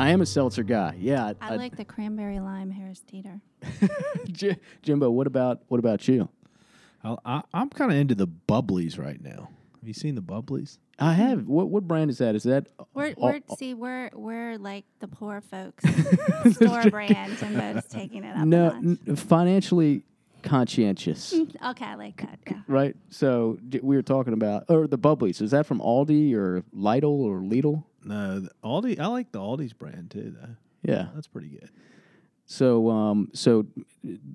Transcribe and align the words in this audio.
I 0.00 0.10
am 0.10 0.20
a 0.20 0.26
seltzer 0.26 0.62
guy. 0.62 0.96
Yeah, 0.98 1.32
I, 1.40 1.56
like 1.56 1.76
the 1.76 1.84
cranberry 1.84 2.40
lime 2.40 2.70
Harris 2.70 3.00
Teeter. 3.00 3.40
J- 4.30 4.58
Jimbo. 4.82 5.10
What 5.10 5.26
about 5.26 5.62
what 5.68 5.78
about 5.78 6.06
you? 6.08 6.28
I, 7.04 7.16
I, 7.24 7.42
I'm 7.54 7.70
kind 7.70 7.90
of 7.92 7.96
into 7.98 8.14
the 8.14 8.26
bubblies 8.28 8.98
right 8.98 9.22
now. 9.22 9.48
Have 9.80 9.88
you 9.88 9.94
seen 9.94 10.14
the 10.14 10.22
bubblies? 10.22 10.78
I 10.98 11.14
have. 11.14 11.46
What 11.46 11.68
what 11.70 11.86
brand 11.88 12.10
is 12.10 12.18
that? 12.18 12.34
Is 12.34 12.42
that 12.44 12.68
We're, 12.94 13.12
all- 13.16 13.28
we're 13.32 13.56
see 13.56 13.74
we're 13.74 14.10
we're 14.14 14.58
like 14.58 14.84
the 15.00 15.08
poor 15.08 15.40
folks 15.40 15.84
store 16.54 16.90
brand, 16.90 17.36
and 17.42 17.56
Bo's 17.56 17.84
taking 17.86 18.24
it 18.24 18.36
up. 18.36 18.46
no 18.46 18.70
a 18.70 18.80
notch. 18.82 18.98
n- 19.06 19.16
financially 19.16 20.04
conscientious? 20.42 21.34
Okay, 21.66 21.84
I 21.84 21.94
like 21.94 22.16
that. 22.22 22.38
Yeah. 22.46 22.60
right. 22.66 22.96
So 23.10 23.58
j- 23.68 23.80
we 23.82 23.96
were 23.96 24.02
talking 24.02 24.32
about 24.32 24.64
or 24.68 24.86
the 24.86 24.98
bubblies. 24.98 25.40
Is 25.42 25.50
that 25.52 25.66
from 25.66 25.78
Aldi 25.80 26.34
or 26.34 26.62
Lidl 26.74 27.04
or 27.20 27.40
Lidl? 27.40 27.84
No, 28.04 28.40
the 28.40 28.50
Aldi. 28.64 28.98
I 28.98 29.06
like 29.06 29.32
the 29.32 29.38
Aldi's 29.40 29.72
brand 29.72 30.10
too, 30.10 30.34
though. 30.40 30.56
Yeah. 30.82 31.08
That's 31.14 31.26
pretty 31.26 31.48
good. 31.48 31.70
So, 32.46 32.90
um, 32.90 33.28
so 33.32 33.66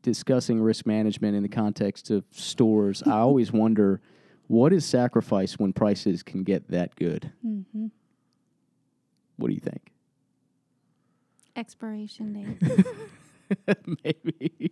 discussing 0.01 0.61
risk 0.61 0.85
management 0.85 1.35
in 1.35 1.43
the 1.43 1.49
context 1.49 2.11
of 2.11 2.23
stores, 2.31 3.03
I 3.05 3.11
always 3.19 3.51
wonder 3.51 3.99
what 4.47 4.71
is 4.71 4.85
sacrifice 4.85 5.57
when 5.59 5.73
prices 5.73 6.23
can 6.23 6.43
get 6.43 6.69
that 6.69 6.95
good. 6.95 7.31
hmm 7.41 7.87
What 9.37 9.47
do 9.49 9.53
you 9.53 9.59
think? 9.59 9.91
Expiration 11.55 12.33
date. 12.33 13.77
Maybe. 14.03 14.71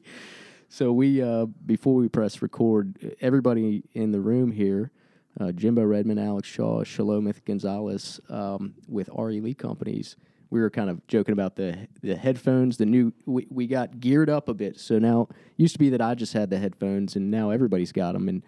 So 0.69 0.91
we, 0.91 1.21
uh, 1.21 1.45
before 1.45 1.95
we 1.95 2.09
press 2.09 2.41
record, 2.41 3.15
everybody 3.21 3.83
in 3.93 4.11
the 4.11 4.19
room 4.19 4.51
here, 4.51 4.91
uh, 5.39 5.51
Jimbo 5.51 5.83
Redmond, 5.83 6.19
Alex 6.19 6.47
Shaw, 6.47 6.83
Shalomith 6.83 7.43
Gonzalez, 7.45 8.19
um, 8.29 8.75
with 8.87 9.09
RE 9.17 9.39
Lee 9.41 9.53
Companies, 9.53 10.15
we 10.53 10.61
were 10.61 10.69
kind 10.69 10.91
of 10.91 11.05
joking 11.07 11.33
about 11.33 11.55
the 11.55 11.87
the 12.03 12.15
headphones. 12.15 12.77
The 12.77 12.85
new 12.85 13.11
we, 13.25 13.47
we 13.49 13.65
got 13.65 13.99
geared 13.99 14.29
up 14.29 14.47
a 14.49 14.53
bit. 14.53 14.79
So 14.79 14.99
now 14.99 15.27
used 15.57 15.73
to 15.73 15.79
be 15.79 15.89
that 15.89 16.01
I 16.01 16.13
just 16.13 16.33
had 16.33 16.51
the 16.51 16.59
headphones, 16.59 17.15
and 17.15 17.31
now 17.31 17.49
everybody's 17.49 17.91
got 17.91 18.13
them. 18.13 18.29
And 18.29 18.43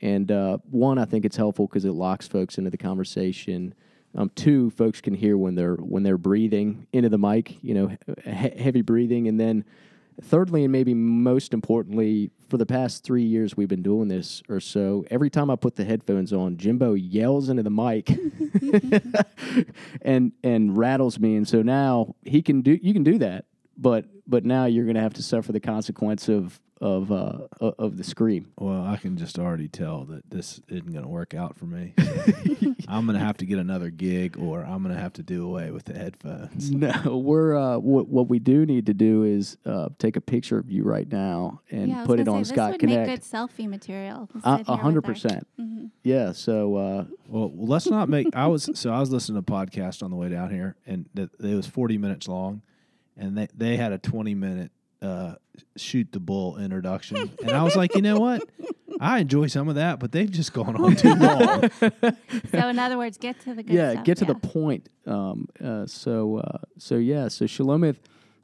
and 0.00 0.32
uh, 0.32 0.58
one, 0.70 0.98
I 0.98 1.04
think 1.04 1.26
it's 1.26 1.36
helpful 1.36 1.66
because 1.66 1.84
it 1.84 1.92
locks 1.92 2.26
folks 2.26 2.56
into 2.56 2.70
the 2.70 2.78
conversation. 2.78 3.74
Um, 4.16 4.30
two, 4.34 4.70
folks 4.70 5.02
can 5.02 5.12
hear 5.12 5.36
when 5.36 5.54
they're 5.54 5.74
when 5.74 6.02
they're 6.02 6.16
breathing 6.16 6.86
into 6.94 7.10
the 7.10 7.18
mic. 7.18 7.62
You 7.62 7.74
know, 7.74 7.96
he- 8.24 8.62
heavy 8.62 8.80
breathing, 8.80 9.28
and 9.28 9.38
then 9.38 9.66
thirdly, 10.22 10.64
and 10.64 10.72
maybe 10.72 10.94
most 10.94 11.52
importantly, 11.54 12.30
for 12.48 12.56
the 12.56 12.66
past 12.66 13.04
three 13.04 13.22
years 13.22 13.56
we've 13.56 13.68
been 13.68 13.82
doing 13.82 14.08
this 14.08 14.42
or 14.48 14.60
so, 14.60 15.04
every 15.10 15.30
time 15.30 15.50
I 15.50 15.56
put 15.56 15.76
the 15.76 15.84
headphones 15.84 16.32
on, 16.32 16.56
Jimbo 16.56 16.94
yells 16.94 17.48
into 17.48 17.62
the 17.62 17.70
mic 17.70 18.10
and 20.02 20.32
and 20.42 20.76
rattles 20.76 21.18
me. 21.18 21.36
And 21.36 21.46
so 21.46 21.62
now 21.62 22.14
he 22.22 22.42
can 22.42 22.62
do 22.62 22.78
you 22.80 22.92
can 22.92 23.04
do 23.04 23.18
that, 23.18 23.46
but 23.76 24.06
but 24.26 24.44
now 24.44 24.66
you're 24.66 24.86
gonna 24.86 25.00
have 25.00 25.14
to 25.14 25.22
suffer 25.22 25.52
the 25.52 25.60
consequence 25.60 26.28
of 26.28 26.60
of 26.80 27.12
uh, 27.12 27.46
of 27.60 27.96
the 27.98 28.04
scream. 28.04 28.52
Well, 28.58 28.84
I 28.84 28.96
can 28.96 29.16
just 29.18 29.38
already 29.38 29.68
tell 29.68 30.04
that 30.06 30.30
this 30.30 30.60
isn't 30.68 30.90
going 30.92 31.04
to 31.04 31.10
work 31.10 31.34
out 31.34 31.56
for 31.58 31.66
me. 31.66 31.92
I'm 32.88 33.06
going 33.06 33.18
to 33.18 33.24
have 33.24 33.36
to 33.38 33.44
get 33.46 33.58
another 33.58 33.90
gig, 33.90 34.36
or 34.38 34.64
I'm 34.64 34.82
going 34.82 34.94
to 34.94 35.00
have 35.00 35.12
to 35.14 35.22
do 35.22 35.46
away 35.46 35.70
with 35.70 35.84
the 35.84 35.94
headphones. 35.98 36.70
No, 36.70 37.18
we're 37.24 37.54
uh, 37.56 37.78
what 37.78 38.08
what 38.08 38.28
we 38.28 38.38
do 38.38 38.64
need 38.64 38.86
to 38.86 38.94
do 38.94 39.24
is 39.24 39.58
uh, 39.66 39.90
take 39.98 40.16
a 40.16 40.20
picture 40.20 40.58
of 40.58 40.70
you 40.70 40.82
right 40.84 41.10
now 41.10 41.60
and 41.70 41.88
yeah, 41.88 42.04
put 42.06 42.18
it 42.18 42.28
on 42.28 42.44
say, 42.44 42.54
Scott 42.54 42.68
this 42.68 42.72
would 42.74 42.80
Connect. 42.80 43.06
make 43.08 43.20
good 43.20 43.26
selfie 43.26 43.68
material. 43.68 44.28
A 44.42 44.58
sit 44.58 44.66
hundred 44.66 45.06
with 45.06 45.10
our- 45.10 45.12
percent. 45.28 45.46
Mhm. 45.60 45.90
Yeah. 46.02 46.32
So 46.32 46.76
uh, 46.76 47.04
Well, 47.28 47.52
let's 47.54 47.88
not 47.88 48.08
make. 48.08 48.28
I 48.34 48.46
was 48.46 48.70
so 48.74 48.90
I 48.90 49.00
was 49.00 49.10
listening 49.10 49.42
to 49.42 49.52
a 49.52 49.56
podcast 49.56 50.02
on 50.02 50.10
the 50.10 50.16
way 50.16 50.30
down 50.30 50.50
here, 50.50 50.76
and 50.86 51.06
th- 51.14 51.28
it 51.38 51.54
was 51.54 51.66
40 51.66 51.98
minutes 51.98 52.26
long, 52.26 52.62
and 53.16 53.36
they 53.36 53.48
they 53.54 53.76
had 53.76 53.92
a 53.92 53.98
20 53.98 54.34
minute 54.34 54.72
uh, 55.02 55.34
shoot 55.76 56.12
the 56.12 56.20
bull 56.20 56.58
introduction, 56.58 57.30
and 57.42 57.50
I 57.50 57.62
was 57.62 57.76
like, 57.76 57.94
you 57.94 58.02
know 58.02 58.18
what? 58.18 58.42
I 59.00 59.20
enjoy 59.20 59.46
some 59.46 59.68
of 59.68 59.76
that, 59.76 59.98
but 59.98 60.12
they've 60.12 60.30
just 60.30 60.52
gone 60.52 60.76
on 60.76 60.96
too 60.96 61.14
long. 61.14 61.70
So 62.50 62.68
in 62.68 62.78
other 62.78 62.98
words, 62.98 63.16
get 63.16 63.40
to 63.40 63.54
the 63.54 63.62
good 63.62 63.74
yeah, 63.74 63.92
stuff. 63.92 64.04
get 64.04 64.18
to 64.18 64.24
the 64.24 64.34
point. 64.34 64.88
Um, 65.06 65.48
uh, 65.62 65.86
so 65.86 66.38
uh, 66.38 66.58
so 66.78 66.96
yeah. 66.96 67.28
So 67.28 67.44
Shalomith, 67.44 67.96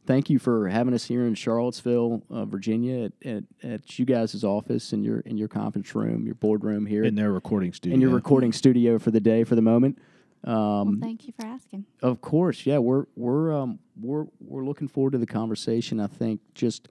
thank 0.07 0.31
you 0.31 0.39
for 0.39 0.69
having 0.69 0.95
us 0.95 1.05
here 1.05 1.27
in 1.27 1.35
Charlottesville, 1.35 2.23
uh, 2.31 2.45
Virginia, 2.45 3.05
at, 3.05 3.13
at, 3.25 3.45
at 3.63 3.99
you 3.99 4.05
guys' 4.05 4.45
office 4.45 4.93
in 4.93 5.03
your 5.03 5.21
in 5.21 5.37
your 5.37 5.49
conference 5.49 5.95
room, 5.95 6.25
your 6.25 6.37
boardroom 6.37 6.87
here, 6.87 7.05
in 7.05 7.17
their 7.17 7.33
recording 7.33 7.73
studio. 7.73 7.95
in 7.95 8.01
your 8.01 8.11
recording 8.11 8.53
studio 8.53 8.99
for 8.99 9.11
the 9.11 9.21
day 9.21 9.45
for 9.45 9.57
the 9.57 9.63
moment. 9.63 9.99
Well, 10.47 10.57
Um, 10.81 11.01
thank 11.01 11.27
you 11.27 11.33
for 11.39 11.47
asking. 11.47 11.85
Of 12.03 12.21
course, 12.21 12.67
yeah, 12.67 12.79
we're 12.79 13.07
we're 13.17 13.53
um, 13.53 13.79
we're 14.01 14.27
we're 14.41 14.65
looking 14.65 14.89
forward 14.89 15.13
to 15.13 15.19
the 15.19 15.27
conversation. 15.27 16.01
I 16.01 16.07
think 16.07 16.41
just 16.55 16.89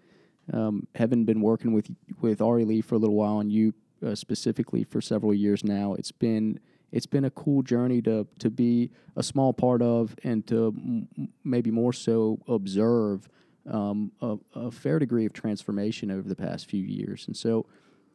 um, 0.53 0.87
having 0.95 1.25
been 1.25 1.41
working 1.41 1.73
with 1.73 1.89
with 2.21 2.41
RE 2.41 2.65
Lee 2.65 2.81
for 2.81 2.95
a 2.95 2.97
little 2.97 3.15
while, 3.15 3.39
and 3.39 3.51
you 3.51 3.73
uh, 4.05 4.15
specifically 4.15 4.83
for 4.83 5.01
several 5.01 5.33
years 5.33 5.63
now, 5.63 5.93
it's 5.93 6.11
been 6.11 6.59
it's 6.91 7.05
been 7.05 7.25
a 7.25 7.31
cool 7.31 7.61
journey 7.63 8.01
to 8.03 8.27
to 8.39 8.49
be 8.49 8.91
a 9.15 9.23
small 9.23 9.53
part 9.53 9.81
of, 9.81 10.15
and 10.23 10.45
to 10.47 10.73
m- 10.77 11.29
maybe 11.43 11.71
more 11.71 11.93
so 11.93 12.39
observe 12.47 13.29
um, 13.71 14.11
a, 14.21 14.37
a 14.53 14.71
fair 14.71 14.99
degree 14.99 15.25
of 15.25 15.33
transformation 15.33 16.11
over 16.11 16.27
the 16.27 16.35
past 16.35 16.69
few 16.69 16.83
years. 16.83 17.25
And 17.27 17.35
so, 17.35 17.65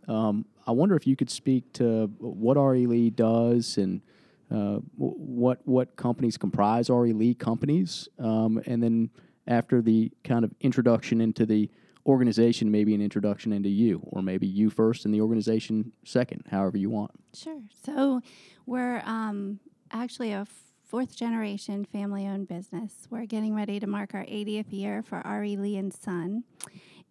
um, 0.07 0.45
I 0.67 0.71
wonder 0.73 0.95
if 0.97 1.07
you 1.07 1.17
could 1.17 1.31
speak 1.31 1.73
to 1.75 2.07
what 2.19 2.57
RE 2.57 2.87
Lee 2.87 3.11
does 3.11 3.77
and 3.79 4.03
uh, 4.51 4.79
what 4.97 5.61
what 5.65 5.97
companies 5.97 6.37
comprise 6.37 6.91
RE 6.91 7.13
Lee 7.13 7.35
companies, 7.35 8.09
um, 8.19 8.61
and 8.67 8.83
then 8.83 9.11
after 9.47 9.81
the 9.81 10.11
kind 10.25 10.45
of 10.45 10.53
introduction 10.61 11.21
into 11.21 11.47
the 11.47 11.71
organization, 12.07 12.71
maybe 12.71 12.95
an 12.95 13.01
introduction 13.01 13.53
into 13.53 13.69
you, 13.69 14.01
or 14.05 14.23
maybe 14.23 14.47
you 14.47 14.71
first 14.71 15.05
and 15.05 15.15
the 15.15 15.21
organization 15.21 15.93
second, 16.05 16.45
however 16.51 16.77
you 16.77 16.91
want. 16.91 17.11
Sure. 17.35 17.61
So 17.85 18.21
we're 18.67 19.03
um, 19.05 19.61
actually 19.93 20.33
a 20.33 20.47
fourth 20.85 21.15
generation 21.15 21.85
family 21.85 22.27
owned 22.27 22.49
business. 22.49 23.07
We're 23.11 23.27
getting 23.27 23.55
ready 23.55 23.79
to 23.79 23.87
mark 23.87 24.15
our 24.15 24.25
80th 24.25 24.73
year 24.73 25.03
for 25.03 25.19
R.E. 25.25 25.57
Lee 25.57 25.77
and 25.77 25.93
Son. 25.93 26.45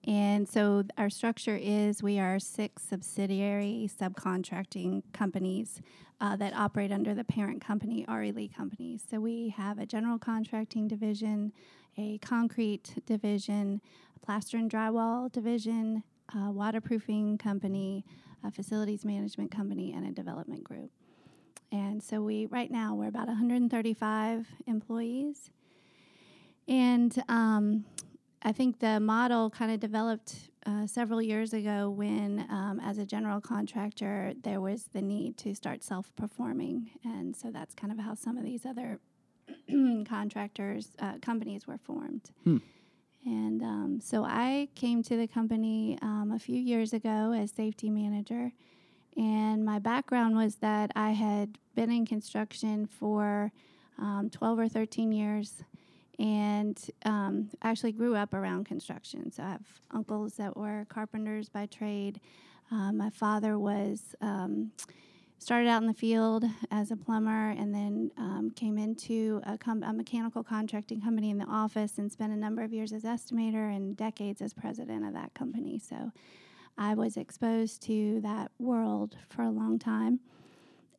And 0.09 0.49
so 0.49 0.85
our 0.97 1.11
structure 1.11 1.55
is 1.55 2.01
we 2.01 2.17
are 2.17 2.39
six 2.39 2.81
subsidiary 2.81 3.87
subcontracting 3.95 5.03
companies 5.13 5.83
uh, 6.19 6.35
that 6.37 6.55
operate 6.55 6.91
under 6.91 7.13
the 7.13 7.23
parent 7.23 7.63
company, 7.63 8.05
R.E. 8.07 8.31
Lee 8.31 8.47
Companies. 8.47 9.03
So 9.07 9.19
we 9.19 9.49
have 9.49 9.77
a 9.77 9.85
general 9.85 10.17
contracting 10.17 10.87
division, 10.87 11.53
a 11.95 12.17
concrete 12.23 12.95
division, 13.05 13.81
a 14.15 14.25
plaster 14.25 14.57
and 14.57 14.67
drywall 14.67 15.31
division, 15.31 16.01
a 16.33 16.49
waterproofing 16.49 17.37
company, 17.37 18.03
a 18.43 18.49
facilities 18.49 19.05
management 19.05 19.51
company, 19.51 19.93
and 19.93 20.07
a 20.07 20.11
development 20.11 20.63
group. 20.63 20.89
And 21.71 22.01
so 22.01 22.19
we 22.19 22.47
right 22.47 22.71
now 22.71 22.95
we're 22.95 23.09
about 23.09 23.27
135 23.27 24.47
employees, 24.65 25.51
and 26.67 27.15
um, 27.29 27.85
I 28.41 28.51
think 28.51 28.79
the 28.79 28.99
model 28.99 29.49
kind 29.49 29.71
of 29.71 29.79
developed 29.79 30.49
uh, 30.65 30.87
several 30.87 31.21
years 31.21 31.53
ago 31.53 31.89
when, 31.89 32.45
um, 32.49 32.79
as 32.83 32.97
a 32.97 33.05
general 33.05 33.41
contractor, 33.41 34.33
there 34.43 34.61
was 34.61 34.85
the 34.93 35.01
need 35.01 35.37
to 35.39 35.53
start 35.53 35.83
self-performing, 35.83 36.89
and 37.03 37.35
so 37.35 37.51
that's 37.51 37.73
kind 37.75 37.91
of 37.91 37.99
how 37.99 38.13
some 38.13 38.37
of 38.37 38.43
these 38.43 38.65
other 38.65 38.99
contractors 40.07 40.91
uh, 40.99 41.13
companies 41.21 41.67
were 41.67 41.77
formed. 41.77 42.31
Hmm. 42.43 42.57
And 43.25 43.61
um, 43.61 43.99
so 44.01 44.23
I 44.23 44.69
came 44.75 45.03
to 45.03 45.17
the 45.17 45.27
company 45.27 45.97
um, 46.01 46.31
a 46.33 46.39
few 46.39 46.59
years 46.59 46.93
ago 46.93 47.33
as 47.33 47.51
safety 47.51 47.89
manager. 47.89 48.53
And 49.17 49.65
my 49.65 49.79
background 49.79 50.37
was 50.37 50.55
that 50.57 50.91
I 50.95 51.11
had 51.11 51.57
been 51.75 51.91
in 51.91 52.05
construction 52.05 52.85
for 52.85 53.51
um, 53.97 54.29
12 54.31 54.59
or 54.59 54.67
13 54.69 55.11
years 55.11 55.63
and 56.19 56.79
um, 57.05 57.49
actually 57.61 57.93
grew 57.93 58.15
up 58.15 58.33
around 58.33 58.65
construction. 58.65 59.31
So 59.31 59.41
I 59.41 59.51
have 59.51 59.65
uncles 59.91 60.33
that 60.33 60.55
were 60.55 60.85
carpenters 60.89 61.49
by 61.49 61.65
trade. 61.65 62.19
Um, 62.71 62.97
my 62.97 63.09
father 63.09 63.57
was 63.57 64.15
um, 64.21 64.71
started 65.39 65.69
out 65.69 65.81
in 65.81 65.87
the 65.87 65.93
field 65.93 66.43
as 66.69 66.91
a 66.91 66.97
plumber 66.97 67.51
and 67.51 67.73
then 67.73 68.11
um, 68.17 68.51
came 68.55 68.77
into 68.77 69.41
a, 69.45 69.57
com- 69.57 69.83
a 69.83 69.93
mechanical 69.93 70.43
contracting 70.43 71.01
company 71.01 71.29
in 71.29 71.37
the 71.37 71.45
office 71.45 71.97
and 71.97 72.11
spent 72.11 72.33
a 72.33 72.35
number 72.35 72.61
of 72.61 72.73
years 72.73 72.91
as 72.91 73.03
estimator 73.03 73.73
and 73.73 73.95
decades 73.95 74.41
as 74.41 74.53
president 74.53 75.05
of 75.05 75.13
that 75.13 75.33
company. 75.33 75.79
So 75.79 76.11
I 76.77 76.93
was 76.93 77.15
exposed 77.15 77.81
to 77.83 78.19
that 78.21 78.51
world 78.59 79.15
for 79.29 79.43
a 79.43 79.49
long 79.49 79.79
time. 79.79 80.19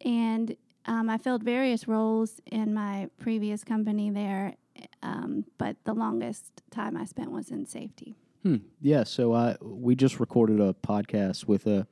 And 0.02 0.56
um, 0.86 1.10
I 1.10 1.18
filled 1.18 1.42
various 1.42 1.86
roles 1.86 2.40
in 2.46 2.72
my 2.72 3.10
previous 3.18 3.62
company 3.62 4.10
there, 4.10 4.54
um, 5.02 5.44
but 5.58 5.76
the 5.84 5.94
longest 5.94 6.62
time 6.70 6.96
I 6.96 7.04
spent 7.04 7.30
was 7.30 7.50
in 7.50 7.66
safety. 7.66 8.16
Hmm. 8.42 8.56
Yeah. 8.80 9.04
So 9.04 9.34
I 9.34 9.56
we 9.60 9.94
just 9.94 10.18
recorded 10.18 10.60
a 10.60 10.74
podcast 10.74 11.46
with 11.46 11.66
a, 11.66 11.86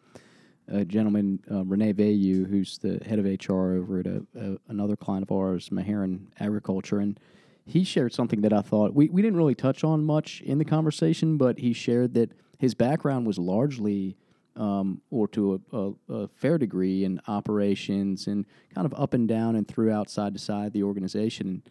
a 0.67 0.85
gentleman, 0.85 1.41
uh, 1.51 1.65
Renee 1.65 1.93
Vayu, 1.93 2.49
who's 2.49 2.79
the 2.79 3.01
head 3.05 3.19
of 3.19 3.25
HR 3.27 3.75
over 3.75 4.01
at 4.01 4.07
a, 4.07 4.27
a, 4.39 4.57
another 4.69 4.97
client 4.97 5.25
of 5.25 5.33
ours, 5.33 5.69
Maharan 5.69 6.27
Agriculture, 6.41 7.01
and 7.01 7.21
he 7.69 7.85
shared 7.85 8.15
something 8.15 8.41
that 8.41 8.53
I 8.53 8.63
thought 8.63 8.95
we, 8.95 9.11
we 9.11 9.21
didn't 9.21 9.37
really 9.37 9.55
touch 9.55 9.85
on 9.85 10.05
much 10.05 10.41
in 10.41 10.59
the 10.59 10.65
conversation, 10.65 11.37
but 11.37 11.59
he 11.59 11.75
shared 11.75 12.15
that 12.15 12.33
his 12.59 12.75
background 12.75 13.27
was 13.27 13.39
largely, 13.39 14.17
um, 14.57 15.03
or 15.11 15.29
to 15.29 15.61
a, 15.71 15.77
a, 15.77 15.93
a, 16.15 16.29
fair 16.29 16.57
degree, 16.57 17.05
in 17.05 17.21
operations 17.29 18.27
and 18.27 18.47
kind 18.75 18.87
of 18.87 18.95
up 18.95 19.13
and 19.13 19.29
down 19.29 19.55
and 19.55 19.69
throughout 19.69 20.09
side 20.09 20.33
to 20.33 20.41
side 20.41 20.73
the 20.73 20.83
organization. 20.83 21.63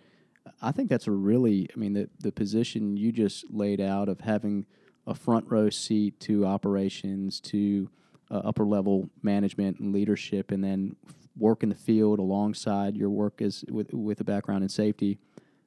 I 0.61 0.71
think 0.71 0.89
that's 0.89 1.07
a 1.07 1.11
really, 1.11 1.69
I 1.73 1.79
mean, 1.79 1.93
the, 1.93 2.09
the 2.19 2.31
position 2.31 2.97
you 2.97 3.11
just 3.11 3.51
laid 3.51 3.81
out 3.81 4.09
of 4.09 4.21
having 4.21 4.65
a 5.05 5.15
front 5.15 5.45
row 5.49 5.69
seat 5.69 6.19
to 6.21 6.45
operations, 6.45 7.39
to 7.41 7.89
uh, 8.29 8.41
upper 8.43 8.65
level 8.65 9.09
management 9.21 9.79
and 9.79 9.93
leadership, 9.93 10.51
and 10.51 10.63
then 10.63 10.95
work 11.37 11.63
in 11.63 11.69
the 11.69 11.75
field 11.75 12.19
alongside 12.19 12.95
your 12.95 13.09
work 13.09 13.41
as 13.41 13.63
with 13.69 13.93
with 13.93 14.19
a 14.19 14.23
background 14.23 14.63
in 14.63 14.69
safety. 14.69 15.19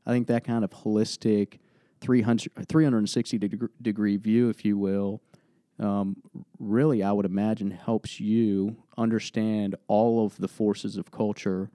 I 0.06 0.10
think 0.10 0.26
that 0.26 0.44
kind 0.44 0.64
of 0.64 0.70
holistic 0.70 1.58
300, 2.00 2.68
360 2.68 3.38
degree, 3.38 3.68
degree 3.80 4.16
view, 4.16 4.48
if 4.48 4.64
you 4.64 4.76
will, 4.76 5.20
um, 5.78 6.16
really, 6.58 7.02
I 7.02 7.12
would 7.12 7.26
imagine, 7.26 7.70
helps 7.70 8.20
you 8.20 8.76
understand 8.98 9.74
all 9.88 10.24
of 10.24 10.36
the 10.38 10.48
forces 10.48 10.96
of 10.96 11.10
culture 11.10 11.70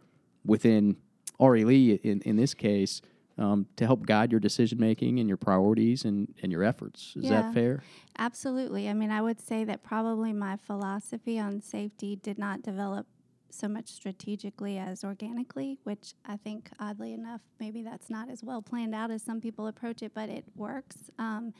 within 0.45 0.97
RE 1.39 1.65
Lee, 1.65 1.99
in, 2.03 2.21
in 2.21 2.35
this 2.35 2.53
case, 2.53 3.01
um, 3.37 3.67
to 3.75 3.85
help 3.85 4.05
guide 4.05 4.31
your 4.31 4.39
decision 4.39 4.79
making 4.79 5.19
and 5.19 5.27
your 5.27 5.37
priorities 5.37 6.05
and, 6.05 6.33
and 6.41 6.51
your 6.51 6.63
efforts. 6.63 7.13
Is 7.15 7.25
yeah, 7.25 7.41
that 7.41 7.53
fair? 7.53 7.83
Absolutely. 8.17 8.87
I 8.89 8.93
mean, 8.93 9.11
I 9.11 9.21
would 9.21 9.39
say 9.39 9.63
that 9.65 9.83
probably 9.83 10.31
my 10.31 10.57
philosophy 10.57 11.37
on 11.39 11.61
safety 11.61 12.15
did 12.15 12.37
not 12.37 12.61
develop 12.61 13.07
so 13.49 13.67
much 13.67 13.87
strategically 13.87 14.77
as 14.77 15.03
organically, 15.03 15.77
which 15.83 16.13
I 16.25 16.37
think, 16.37 16.69
oddly 16.79 17.13
enough, 17.13 17.41
maybe 17.59 17.83
that's 17.83 18.09
not 18.09 18.29
as 18.29 18.43
well 18.43 18.61
planned 18.61 18.93
out 18.93 19.11
as 19.11 19.23
some 19.23 19.39
people 19.39 19.67
approach 19.67 20.01
it, 20.01 20.13
but 20.13 20.29
it 20.29 20.45
works. 20.55 21.09
Um, 21.17 21.53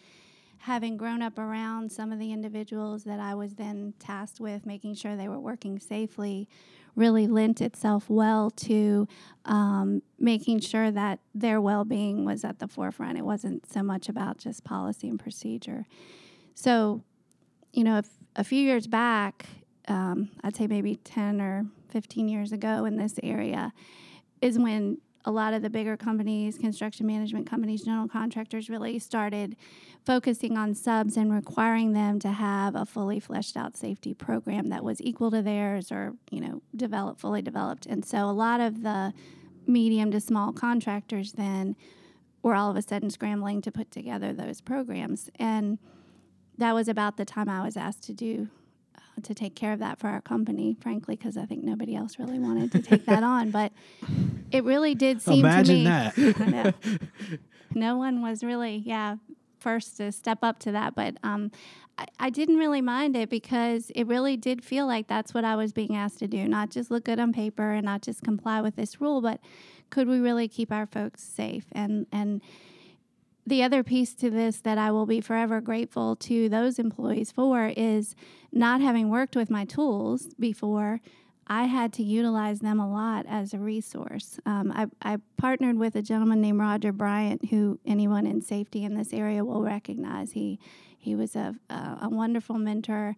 having 0.65 0.97
grown 0.97 1.21
up 1.21 1.37
around 1.37 1.91
some 1.91 2.11
of 2.11 2.17
the 2.17 2.33
individuals 2.33 3.03
that 3.03 3.19
I 3.19 3.35
was 3.35 3.53
then 3.53 3.93
tasked 3.99 4.39
with 4.39 4.65
making 4.65 4.95
sure 4.95 5.15
they 5.15 5.27
were 5.27 5.39
working 5.39 5.79
safely 5.79 6.49
really 6.95 7.27
lent 7.27 7.61
itself 7.61 8.09
well 8.09 8.49
to 8.49 9.07
um, 9.45 10.01
making 10.17 10.61
sure 10.61 10.89
that 10.89 11.19
their 11.35 11.61
well 11.61 11.85
being 11.85 12.25
was 12.25 12.43
at 12.43 12.57
the 12.57 12.67
forefront. 12.67 13.15
It 13.15 13.25
wasn't 13.25 13.71
so 13.71 13.83
much 13.83 14.09
about 14.09 14.39
just 14.39 14.63
policy 14.63 15.07
and 15.07 15.19
procedure. 15.19 15.85
So, 16.55 17.03
you 17.71 17.83
know, 17.83 18.01
a 18.35 18.43
few 18.43 18.61
years 18.61 18.87
back, 18.87 19.45
um, 19.87 20.31
I'd 20.43 20.55
say 20.55 20.65
maybe 20.65 20.95
10 20.95 21.41
or 21.41 21.67
15 21.89 22.27
years 22.27 22.51
ago 22.51 22.85
in 22.85 22.97
this 22.97 23.19
area, 23.21 23.71
is 24.41 24.57
when 24.57 24.97
a 25.25 25.31
lot 25.31 25.53
of 25.53 25.61
the 25.61 25.69
bigger 25.69 25.97
companies, 25.97 26.57
construction 26.57 27.05
management 27.05 27.49
companies, 27.49 27.83
general 27.83 28.07
contractors 28.07 28.69
really 28.69 28.99
started 28.99 29.57
focusing 30.05 30.55
on 30.55 30.75
subs 30.75 31.17
and 31.17 31.33
requiring 31.33 31.93
them 31.93 32.19
to 32.19 32.29
have 32.29 32.75
a 32.75 32.85
fully 32.85 33.19
fleshed 33.19 33.57
out 33.57 33.75
safety 33.75 34.13
program 34.13 34.69
that 34.69 34.83
was 34.83 35.01
equal 35.01 35.31
to 35.31 35.41
theirs 35.41 35.91
or, 35.91 36.13
you 36.29 36.39
know, 36.39 36.61
developed, 36.75 37.19
fully 37.19 37.41
developed. 37.41 37.87
And 37.87 38.05
so 38.05 38.29
a 38.29 38.31
lot 38.31 38.61
of 38.61 38.83
the 38.83 39.13
medium 39.65 40.11
to 40.11 40.21
small 40.21 40.53
contractors 40.53 41.33
then 41.33 41.75
were 42.43 42.53
all 42.53 42.69
of 42.69 42.77
a 42.77 42.81
sudden 42.83 43.09
scrambling 43.09 43.63
to 43.63 43.71
put 43.71 43.89
together 43.89 44.31
those 44.31 44.61
programs. 44.61 45.31
And 45.39 45.79
that 46.59 46.75
was 46.75 46.87
about 46.87 47.17
the 47.17 47.25
time 47.25 47.49
I 47.49 47.65
was 47.65 47.75
asked 47.75 48.03
to 48.03 48.13
do 48.13 48.49
to 49.23 49.33
take 49.33 49.55
care 49.55 49.73
of 49.73 49.79
that 49.79 49.99
for 49.99 50.07
our 50.07 50.21
company, 50.21 50.75
frankly, 50.79 51.15
because 51.15 51.37
I 51.37 51.45
think 51.45 51.63
nobody 51.63 51.95
else 51.95 52.19
really 52.19 52.39
wanted 52.39 52.71
to 52.73 52.81
take 52.81 53.05
that 53.05 53.23
on. 53.23 53.51
But 53.51 53.71
it 54.51 54.63
really 54.63 54.95
did 54.95 55.21
seem 55.21 55.39
Imagine 55.39 55.85
to 55.85 56.17
me. 56.17 56.31
that. 56.51 56.75
no 57.73 57.97
one 57.97 58.21
was 58.21 58.43
really, 58.43 58.83
yeah, 58.85 59.17
first 59.59 59.97
to 59.97 60.11
step 60.11 60.39
up 60.43 60.59
to 60.59 60.71
that. 60.71 60.95
But 60.95 61.17
um, 61.23 61.51
I, 61.97 62.05
I 62.19 62.29
didn't 62.29 62.57
really 62.57 62.81
mind 62.81 63.15
it 63.15 63.29
because 63.29 63.91
it 63.95 64.05
really 64.05 64.37
did 64.37 64.63
feel 64.63 64.85
like 64.85 65.07
that's 65.07 65.33
what 65.33 65.45
I 65.45 65.55
was 65.55 65.73
being 65.73 65.95
asked 65.95 66.19
to 66.19 66.27
do, 66.27 66.47
not 66.47 66.69
just 66.69 66.91
look 66.91 67.05
good 67.05 67.19
on 67.19 67.33
paper 67.33 67.71
and 67.71 67.85
not 67.85 68.01
just 68.01 68.23
comply 68.23 68.61
with 68.61 68.75
this 68.75 69.01
rule, 69.01 69.21
but 69.21 69.39
could 69.89 70.07
we 70.07 70.19
really 70.19 70.47
keep 70.47 70.71
our 70.71 70.85
folks 70.85 71.23
safe 71.23 71.65
and 71.71 72.07
and 72.11 72.41
the 73.45 73.63
other 73.63 73.83
piece 73.83 74.13
to 74.15 74.29
this 74.29 74.57
that 74.61 74.77
I 74.77 74.91
will 74.91 75.05
be 75.05 75.21
forever 75.21 75.61
grateful 75.61 76.15
to 76.17 76.49
those 76.49 76.79
employees 76.79 77.31
for 77.31 77.71
is 77.77 78.15
not 78.51 78.81
having 78.81 79.09
worked 79.09 79.35
with 79.35 79.49
my 79.49 79.65
tools 79.65 80.33
before. 80.39 81.01
I 81.47 81.65
had 81.65 81.93
to 81.93 82.03
utilize 82.03 82.59
them 82.59 82.79
a 82.79 82.89
lot 82.89 83.27
as 83.29 83.53
a 83.53 83.59
resource. 83.59 84.39
Um, 84.47 84.71
I, 84.73 84.87
I, 85.01 85.17
partnered 85.37 85.77
with 85.77 85.95
a 85.95 86.01
gentleman 86.01 86.41
named 86.41 86.59
Roger 86.59 86.91
Bryant, 86.91 87.49
who 87.49 87.79
anyone 87.85 88.25
in 88.25 88.41
safety 88.41 88.83
in 88.83 88.95
this 88.95 89.13
area 89.13 89.45
will 89.45 89.61
recognize. 89.61 90.31
He 90.31 90.59
he 90.97 91.13
was 91.13 91.35
a, 91.35 91.53
a, 91.69 91.97
a 92.01 92.09
wonderful 92.09 92.57
mentor 92.57 93.15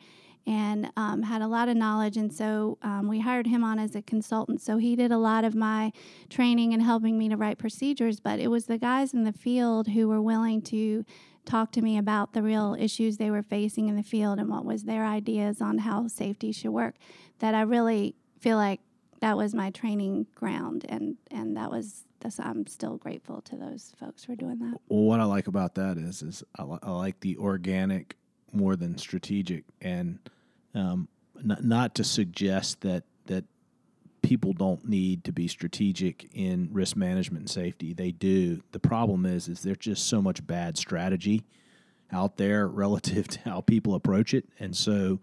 and 0.48 0.90
um, 0.96 1.22
had 1.24 1.42
a 1.42 1.48
lot 1.48 1.68
of 1.68 1.76
knowledge. 1.76 2.16
And 2.16 2.34
so 2.34 2.78
um, 2.82 3.10
we 3.10 3.20
hired 3.20 3.46
him 3.46 3.64
on 3.66 3.78
as 3.78 3.96
a 3.96 4.02
consultant. 4.02 4.62
So 4.62 4.78
he 4.78 4.96
did 4.96 5.12
a 5.12 5.18
lot 5.18 5.44
of 5.44 5.54
my 5.54 5.92
training 6.30 6.74
and 6.74 6.82
helping 6.82 7.18
me 7.18 7.28
to 7.28 7.36
write 7.36 7.58
procedures. 7.58 8.22
But 8.22 8.40
it 8.40 8.48
was 8.48 8.66
the 8.66 8.78
guys 8.78 9.14
in 9.14 9.26
the 9.26 9.34
field 9.34 9.90
who 9.90 10.08
were 10.08 10.22
willing 10.22 10.62
to 10.64 11.04
talk 11.46 11.72
to 11.74 11.82
me 11.82 11.98
about 11.98 12.34
the 12.34 12.42
real 12.42 12.76
issues 12.80 13.18
they 13.18 13.30
were 13.30 13.44
facing 13.44 13.90
in 13.90 13.96
the 13.96 14.04
field 14.04 14.40
and 14.40 14.50
what 14.50 14.66
was 14.66 14.84
their 14.84 15.06
ideas 15.06 15.62
on 15.62 15.80
how 15.80 16.08
safety 16.08 16.52
should 16.52 16.72
work 16.72 16.96
that 17.40 17.54
I 17.54 17.62
really 17.62 18.16
feel 18.40 18.58
like 18.58 18.82
that 19.22 19.38
was 19.38 19.56
my 19.56 19.70
training 19.72 20.28
ground 20.36 20.86
and 20.90 21.16
and 21.32 21.56
that 21.56 21.72
was 21.72 22.04
that's, 22.20 22.38
I'm 22.38 22.68
still 22.68 22.98
grateful 22.98 23.42
to 23.44 23.56
those 23.56 23.94
folks 23.98 24.26
for 24.26 24.36
doing 24.36 24.60
that. 24.60 24.80
What 24.88 25.22
I 25.22 25.24
like 25.24 25.48
about 25.48 25.76
that 25.76 25.98
is 25.98 26.22
is 26.22 26.44
I, 26.58 26.64
li- 26.64 26.80
I 26.84 26.92
like 26.92 27.22
the 27.22 27.38
organic 27.38 28.18
more 28.52 28.76
than 28.76 28.98
strategic 28.98 29.64
and 29.82 30.20
um, 30.74 31.08
n- 31.38 31.58
not 31.62 31.96
to 31.96 32.04
suggest 32.04 32.82
that 32.82 33.04
that 33.26 33.46
people 34.22 34.54
don't 34.54 34.88
need 34.88 35.24
to 35.24 35.32
be 35.32 35.48
strategic 35.48 36.30
in 36.34 36.70
risk 36.72 36.96
management 36.96 37.44
and 37.44 37.50
safety. 37.50 37.94
They 37.94 38.12
do. 38.12 38.62
The 38.72 38.80
problem 38.80 39.26
is 39.26 39.48
is 39.48 39.62
there's 39.62 39.78
just 39.78 40.08
so 40.08 40.22
much 40.22 40.46
bad 40.46 40.78
strategy 40.78 41.44
out 42.12 42.38
there 42.38 42.68
relative 42.84 43.28
to 43.30 43.40
how 43.42 43.62
people 43.62 43.96
approach 43.96 44.34
it, 44.34 44.46
and 44.60 44.76
so 44.76 45.20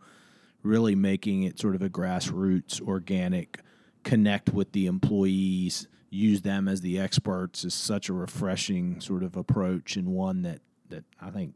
really 0.62 0.94
making 0.94 1.42
it 1.42 1.58
sort 1.58 1.74
of 1.74 1.82
a 1.82 1.90
grassroots, 1.90 2.80
organic, 2.80 3.60
connect 4.02 4.50
with 4.52 4.72
the 4.72 4.86
employees, 4.86 5.86
use 6.10 6.42
them 6.42 6.68
as 6.68 6.80
the 6.80 6.98
experts 6.98 7.64
is 7.64 7.74
such 7.74 8.08
a 8.08 8.12
refreshing 8.12 9.00
sort 9.00 9.22
of 9.22 9.36
approach 9.36 9.96
and 9.96 10.08
one 10.08 10.42
that 10.42 10.60
that 10.88 11.04
I 11.20 11.30
think 11.30 11.54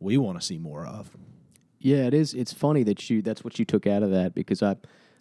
we 0.00 0.16
want 0.16 0.40
to 0.40 0.44
see 0.44 0.58
more 0.58 0.86
of. 0.86 1.16
Yeah, 1.80 2.06
it 2.06 2.14
is. 2.14 2.34
It's 2.34 2.52
funny 2.52 2.82
that 2.84 3.08
you 3.08 3.22
that's 3.22 3.42
what 3.42 3.58
you 3.58 3.64
took 3.64 3.86
out 3.86 4.02
of 4.02 4.10
that 4.10 4.34
because 4.34 4.62
I 4.62 4.76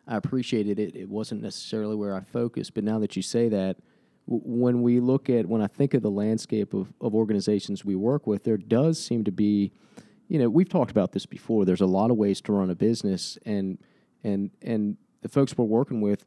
I 0.07 0.17
appreciated 0.17 0.77
it. 0.79 0.95
It 0.95 1.07
wasn't 1.07 1.41
necessarily 1.41 1.95
where 1.95 2.13
I 2.13 2.21
focused, 2.21 2.73
but 2.73 2.83
now 2.83 2.99
that 2.99 3.15
you 3.15 3.21
say 3.21 3.47
that, 3.49 3.77
w- 4.27 4.43
when 4.43 4.81
we 4.81 4.99
look 4.99 5.29
at 5.29 5.45
when 5.45 5.61
I 5.61 5.67
think 5.67 5.93
of 5.93 6.01
the 6.01 6.11
landscape 6.11 6.73
of, 6.73 6.91
of 6.99 7.15
organizations 7.15 7.85
we 7.85 7.95
work 7.95 8.27
with, 8.27 8.43
there 8.43 8.57
does 8.57 9.01
seem 9.01 9.23
to 9.23 9.31
be, 9.31 9.71
you 10.27 10.37
know, 10.37 10.49
we've 10.49 10.67
talked 10.67 10.91
about 10.91 11.13
this 11.13 11.25
before. 11.25 11.63
There's 11.63 11.81
a 11.81 11.85
lot 11.85 12.11
of 12.11 12.17
ways 12.17 12.41
to 12.41 12.51
run 12.51 12.69
a 12.69 12.75
business, 12.75 13.37
and 13.45 13.77
and 14.23 14.51
and 14.61 14.97
the 15.21 15.29
folks 15.29 15.57
we're 15.57 15.63
working 15.63 16.01
with, 16.01 16.25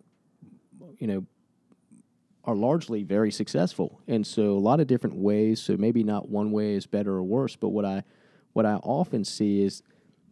you 0.98 1.06
know, 1.06 1.26
are 2.44 2.54
largely 2.56 3.02
very 3.02 3.30
successful, 3.30 4.00
and 4.08 4.26
so 4.26 4.52
a 4.52 4.58
lot 4.58 4.80
of 4.80 4.86
different 4.86 5.16
ways. 5.16 5.60
So 5.60 5.76
maybe 5.76 6.02
not 6.02 6.30
one 6.30 6.52
way 6.52 6.72
is 6.72 6.86
better 6.86 7.12
or 7.16 7.22
worse, 7.22 7.54
but 7.54 7.68
what 7.68 7.84
I 7.84 8.04
what 8.54 8.64
I 8.64 8.74
often 8.76 9.24
see 9.24 9.62
is 9.62 9.82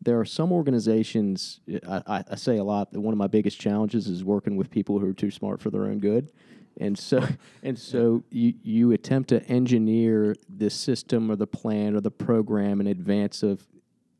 there 0.02 0.18
are 0.18 0.24
some 0.24 0.52
organizations 0.52 1.60
I, 1.86 2.24
I, 2.30 2.34
say 2.36 2.56
a 2.56 2.64
lot 2.64 2.92
that 2.92 3.00
one 3.00 3.12
of 3.12 3.18
my 3.18 3.26
biggest 3.26 3.60
challenges 3.60 4.06
is 4.08 4.24
working 4.24 4.56
with 4.56 4.70
people 4.70 4.98
who 4.98 5.08
are 5.08 5.14
too 5.14 5.30
smart 5.30 5.60
for 5.60 5.70
their 5.70 5.84
own 5.84 5.98
good. 5.98 6.32
And 6.80 6.98
so 6.98 7.26
and 7.62 7.78
so 7.78 8.24
you, 8.30 8.54
you 8.62 8.92
attempt 8.92 9.28
to 9.30 9.42
engineer 9.46 10.36
the 10.48 10.70
system 10.70 11.30
or 11.30 11.36
the 11.36 11.46
plan 11.46 11.94
or 11.94 12.00
the 12.00 12.10
program 12.10 12.80
in 12.80 12.86
advance 12.86 13.42
of 13.42 13.66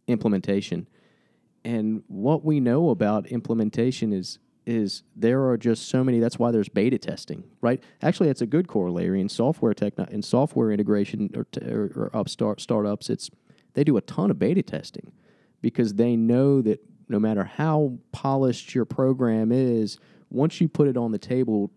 implementation. 0.06 0.86
And 1.64 2.02
what 2.08 2.44
we 2.44 2.60
know 2.60 2.90
about 2.90 3.26
implementation 3.26 4.12
is 4.12 4.38
is 4.66 5.02
there 5.16 5.48
are 5.48 5.56
just 5.56 5.88
so 5.88 6.04
many 6.04 6.20
that's 6.20 6.38
why 6.38 6.50
there's 6.50 6.68
beta 6.68 6.98
testing 6.98 7.44
right? 7.62 7.82
Actually 8.02 8.26
that's 8.26 8.42
a 8.42 8.46
good 8.46 8.68
corollary. 8.68 9.20
In 9.20 9.30
software 9.30 9.72
tech 9.72 9.94
in 10.10 10.22
software 10.22 10.70
integration 10.70 11.30
or, 11.34 11.44
t- 11.44 11.64
or, 11.64 11.84
or 11.96 12.10
upstart 12.12 12.60
startups 12.60 13.08
it's 13.08 13.30
they 13.72 13.84
do 13.84 13.96
a 13.96 14.02
ton 14.02 14.30
of 14.30 14.38
beta 14.38 14.62
testing 14.62 15.12
because 15.60 15.94
they 15.94 16.16
know 16.16 16.62
that 16.62 16.80
no 17.08 17.18
matter 17.18 17.44
how 17.44 17.98
polished 18.12 18.74
your 18.74 18.84
program 18.84 19.52
is, 19.52 19.98
once 20.30 20.60
you 20.60 20.68
put 20.68 20.88
it 20.88 20.96
on 20.96 21.10
the 21.10 21.18
table 21.18 21.70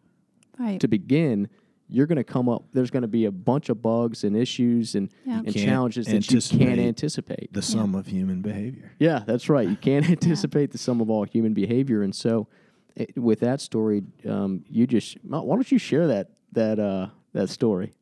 right. 0.60 0.80
to 0.80 0.88
begin, 0.88 1.50
you're 1.88 2.06
going 2.06 2.18
to 2.18 2.24
come 2.24 2.48
up. 2.48 2.66
There's 2.72 2.92
going 2.92 3.02
to 3.02 3.08
be 3.08 3.26
a 3.26 3.32
bunch 3.32 3.70
of 3.70 3.82
bugs 3.82 4.24
and 4.24 4.36
issues 4.36 4.96
and, 4.96 5.12
yeah. 5.26 5.40
and 5.46 5.54
challenges 5.54 6.08
that 6.08 6.30
you 6.32 6.40
can't 6.58 6.80
anticipate. 6.80 7.52
The 7.52 7.62
sum 7.62 7.94
yeah. 7.94 8.00
of 8.00 8.08
human 8.08 8.42
behavior. 8.42 8.92
Yeah, 9.00 9.24
that's 9.26 9.50
right. 9.50 9.68
You 9.68 9.76
can't 9.76 10.10
anticipate 10.10 10.72
the 10.72 10.78
sum 10.78 11.02
of 11.02 11.10
all 11.10 11.24
human 11.24 11.54
behavior, 11.54 12.04
and 12.04 12.16
so 12.16 12.48
it, 12.96 13.18
with 13.18 13.42
that 13.42 13.60
story, 13.60 14.04
um, 14.28 14.64
you 14.70 14.88
just 14.88 15.18
why 15.24 15.56
don't 15.56 15.72
you 15.72 15.78
share 15.78 16.08
that 16.08 16.30
that 16.54 16.80
uh, 16.80 17.08
that 17.34 17.50
story? 17.50 17.94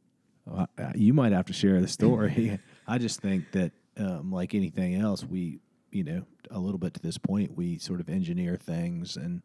Well, 0.46 0.68
uh, 0.78 0.92
you 0.96 1.14
might 1.14 1.32
have 1.32 1.46
to 1.46 1.54
share 1.54 1.80
the 1.82 1.88
story. 2.00 2.60
I 2.88 2.98
just 2.98 3.22
think 3.22 3.52
that, 3.52 3.72
um, 3.98 4.32
like 4.32 4.54
anything 4.56 4.96
else, 4.96 5.24
we, 5.24 5.60
you 5.92 6.04
know, 6.04 6.24
a 6.50 6.60
little 6.60 6.78
bit 6.78 6.94
to 6.96 7.02
this 7.02 7.18
point, 7.18 7.56
we 7.58 7.78
sort 7.78 8.00
of 8.00 8.10
engineer 8.10 8.56
things 8.56 9.18
and 9.18 9.42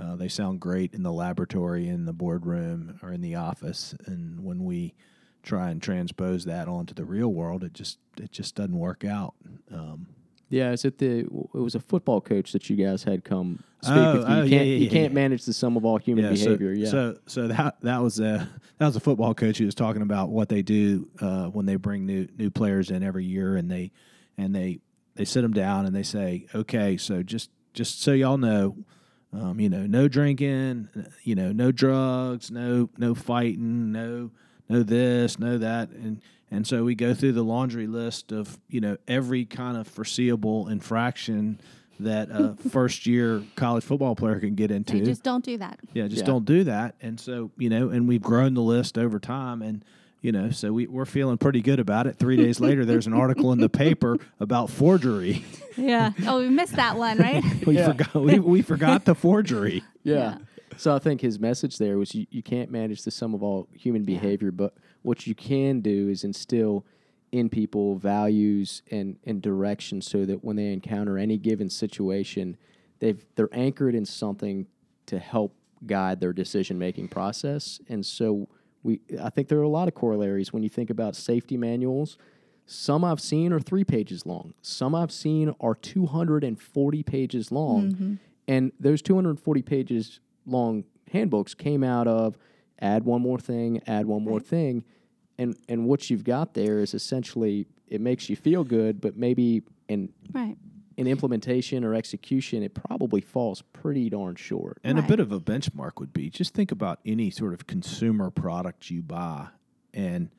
uh, 0.00 0.16
they 0.16 0.28
sound 0.28 0.58
great 0.60 0.94
in 0.94 1.02
the 1.02 1.12
laboratory, 1.12 1.86
in 1.88 2.06
the 2.06 2.12
boardroom, 2.14 2.98
or 3.02 3.12
in 3.12 3.20
the 3.20 3.34
office. 3.34 3.94
And 4.06 4.42
when 4.42 4.64
we 4.64 4.94
try 5.42 5.70
and 5.70 5.82
transpose 5.82 6.44
that 6.46 6.66
onto 6.66 6.94
the 6.94 7.04
real 7.04 7.28
world, 7.28 7.62
it 7.62 7.74
just 7.74 7.98
it 8.18 8.30
just 8.32 8.54
doesn't 8.54 8.78
work 8.78 9.04
out. 9.04 9.34
Um, 9.70 10.06
Yeah, 10.48 10.72
is 10.72 10.84
it 10.86 10.96
the? 10.98 11.20
It 11.20 11.58
was 11.58 11.74
a 11.74 11.80
football 11.80 12.20
coach 12.22 12.52
that 12.52 12.70
you 12.70 12.76
guys 12.76 13.04
had 13.04 13.22
come 13.24 13.62
speak 13.82 13.96
Oh, 13.96 14.12
with 14.18 14.28
you. 14.28 14.34
oh, 14.34 14.36
You 14.38 14.42
yeah, 14.44 14.48
can't, 14.58 14.68
yeah, 14.68 14.74
you 14.76 14.84
yeah, 14.86 14.90
can't 14.90 15.12
yeah. 15.12 15.14
manage 15.14 15.44
the 15.44 15.52
sum 15.52 15.76
of 15.76 15.84
all 15.84 15.98
human 15.98 16.24
behavior. 16.32 16.74
So, 16.74 16.80
yeah, 16.80 16.88
So 16.90 17.18
so 17.26 17.48
that 17.48 17.76
that 17.82 18.00
was 18.02 18.18
a 18.18 18.48
that 18.78 18.86
was 18.86 18.96
a 18.96 19.00
football 19.00 19.34
coach 19.34 19.58
who 19.58 19.66
was 19.66 19.74
talking 19.74 20.00
about 20.02 20.30
what 20.30 20.48
they 20.48 20.62
do 20.62 21.08
uh, 21.20 21.46
when 21.48 21.66
they 21.66 21.76
bring 21.76 22.06
new 22.06 22.28
new 22.38 22.48
players 22.50 22.90
in 22.90 23.02
every 23.02 23.24
year, 23.26 23.56
and 23.56 23.70
they 23.70 23.90
and 24.38 24.54
they 24.54 24.78
they 25.14 25.24
sit 25.24 25.42
them 25.42 25.52
down 25.52 25.86
and 25.86 25.94
they 25.94 26.02
say, 26.02 26.46
okay, 26.54 26.96
so 26.96 27.22
just 27.22 27.50
just 27.74 28.02
so 28.02 28.12
y'all 28.12 28.38
know. 28.38 28.76
Um, 29.34 29.58
you 29.60 29.70
know, 29.70 29.86
no 29.86 30.08
drinking, 30.08 30.90
you 31.22 31.34
know, 31.34 31.52
no 31.52 31.72
drugs, 31.72 32.50
no 32.50 32.90
no 32.98 33.14
fighting, 33.14 33.90
no 33.90 34.30
no 34.68 34.82
this, 34.82 35.38
no 35.38 35.56
that, 35.56 35.88
and 35.88 36.20
and 36.50 36.66
so 36.66 36.84
we 36.84 36.94
go 36.94 37.14
through 37.14 37.32
the 37.32 37.42
laundry 37.42 37.86
list 37.86 38.30
of 38.30 38.58
you 38.68 38.78
know 38.82 38.98
every 39.08 39.46
kind 39.46 39.78
of 39.78 39.88
foreseeable 39.88 40.68
infraction 40.68 41.58
that 41.98 42.28
a 42.30 42.54
first 42.68 43.06
year 43.06 43.42
college 43.56 43.84
football 43.84 44.14
player 44.14 44.38
can 44.38 44.54
get 44.54 44.70
into. 44.70 44.98
Say, 44.98 45.00
just 45.00 45.22
don't 45.22 45.44
do 45.44 45.56
that. 45.56 45.80
Yeah, 45.94 46.08
just 46.08 46.20
Yeah. 46.20 46.26
don't 46.26 46.44
do 46.44 46.64
that. 46.64 46.96
And 47.00 47.18
so, 47.18 47.50
you 47.56 47.70
know, 47.70 47.88
and 47.88 48.06
we've 48.06 48.20
grown 48.22 48.52
the 48.52 48.60
list 48.62 48.98
over 48.98 49.18
time. 49.18 49.62
And, 49.62 49.82
you 50.22 50.32
know, 50.32 50.50
so 50.50 50.72
we, 50.72 50.86
we're 50.86 51.04
feeling 51.04 51.36
pretty 51.36 51.60
good 51.60 51.80
about 51.80 52.06
it. 52.06 52.16
Three 52.16 52.36
days 52.36 52.60
later, 52.60 52.84
there's 52.84 53.06
an 53.06 53.12
article 53.12 53.52
in 53.52 53.58
the 53.60 53.68
paper 53.68 54.16
about 54.40 54.70
forgery. 54.70 55.44
Yeah. 55.76 56.12
oh, 56.26 56.38
we 56.38 56.48
missed 56.48 56.76
that 56.76 56.96
one, 56.96 57.18
right? 57.18 57.42
We 57.66 57.74
Yeah. 57.76 57.88
forgot 57.92 58.14
we, 58.14 58.38
we 58.38 58.62
forgot 58.62 59.04
the 59.04 59.14
forgery. 59.14 59.82
yeah. 60.04 60.14
Yeah. 60.14 60.38
So 60.78 60.94
I 60.96 60.98
think 61.00 61.20
his 61.20 61.38
message 61.38 61.76
there 61.76 61.98
was 61.98 62.14
you, 62.14 62.26
you 62.30 62.42
can't 62.42 62.70
manage 62.70 63.02
the 63.02 63.10
sum 63.10 63.34
of 63.34 63.42
all 63.42 63.68
human 63.74 64.04
behavior, 64.04 64.50
but 64.50 64.74
what 65.02 65.26
you 65.26 65.34
can 65.34 65.80
do 65.82 66.08
is 66.08 66.24
instill 66.24 66.86
in 67.30 67.48
people 67.50 67.96
values 67.96 68.82
and, 68.90 69.16
and 69.24 69.42
direction 69.42 70.00
so 70.00 70.24
that 70.24 70.42
when 70.44 70.56
they 70.56 70.72
encounter 70.72 71.18
any 71.18 71.36
given 71.36 71.68
situation, 71.68 72.56
they've 73.00 73.24
they're 73.34 73.48
anchored 73.52 73.94
in 73.94 74.04
something 74.06 74.66
to 75.06 75.18
help 75.18 75.54
guide 75.86 76.20
their 76.20 76.32
decision 76.32 76.78
making 76.78 77.08
process. 77.08 77.80
And 77.88 78.04
so 78.06 78.48
we 78.82 79.00
I 79.22 79.30
think 79.30 79.48
there 79.48 79.58
are 79.58 79.62
a 79.62 79.68
lot 79.68 79.88
of 79.88 79.94
corollaries 79.94 80.52
when 80.52 80.62
you 80.62 80.68
think 80.68 80.90
about 80.90 81.16
safety 81.16 81.56
manuals. 81.56 82.16
Some 82.66 83.04
I've 83.04 83.20
seen 83.20 83.52
are 83.52 83.60
three 83.60 83.84
pages 83.84 84.24
long. 84.24 84.54
Some 84.62 84.94
I've 84.94 85.12
seen 85.12 85.54
are 85.60 85.74
240 85.74 87.02
pages 87.02 87.50
long. 87.50 87.92
Mm-hmm. 87.92 88.14
And 88.48 88.72
those 88.78 89.02
240 89.02 89.62
pages 89.62 90.20
long 90.46 90.84
handbooks 91.10 91.54
came 91.54 91.84
out 91.84 92.06
of 92.06 92.36
add 92.80 93.04
one 93.04 93.22
more 93.22 93.38
thing, 93.38 93.80
add 93.86 94.06
one 94.06 94.24
more 94.24 94.40
thing. 94.40 94.84
And 95.38 95.56
and 95.68 95.86
what 95.86 96.10
you've 96.10 96.24
got 96.24 96.54
there 96.54 96.80
is 96.80 96.94
essentially 96.94 97.66
it 97.88 98.00
makes 98.00 98.28
you 98.28 98.36
feel 98.36 98.64
good, 98.64 99.00
but 99.00 99.16
maybe 99.16 99.62
in 99.88 100.10
right. 100.32 100.56
In 100.96 101.06
implementation 101.06 101.84
or 101.84 101.94
execution, 101.94 102.62
it 102.62 102.74
probably 102.74 103.20
falls 103.20 103.62
pretty 103.72 104.10
darn 104.10 104.34
short. 104.34 104.78
And 104.84 104.98
a 104.98 105.02
bit 105.02 105.20
of 105.20 105.32
a 105.32 105.40
benchmark 105.40 105.92
would 105.98 106.12
be 106.12 106.30
just 106.30 106.54
think 106.54 106.72
about 106.72 107.00
any 107.04 107.30
sort 107.30 107.52
of 107.52 107.66
consumer 107.66 108.30
product 108.30 108.90
you 108.90 109.02
buy 109.02 109.48
and 109.94 110.30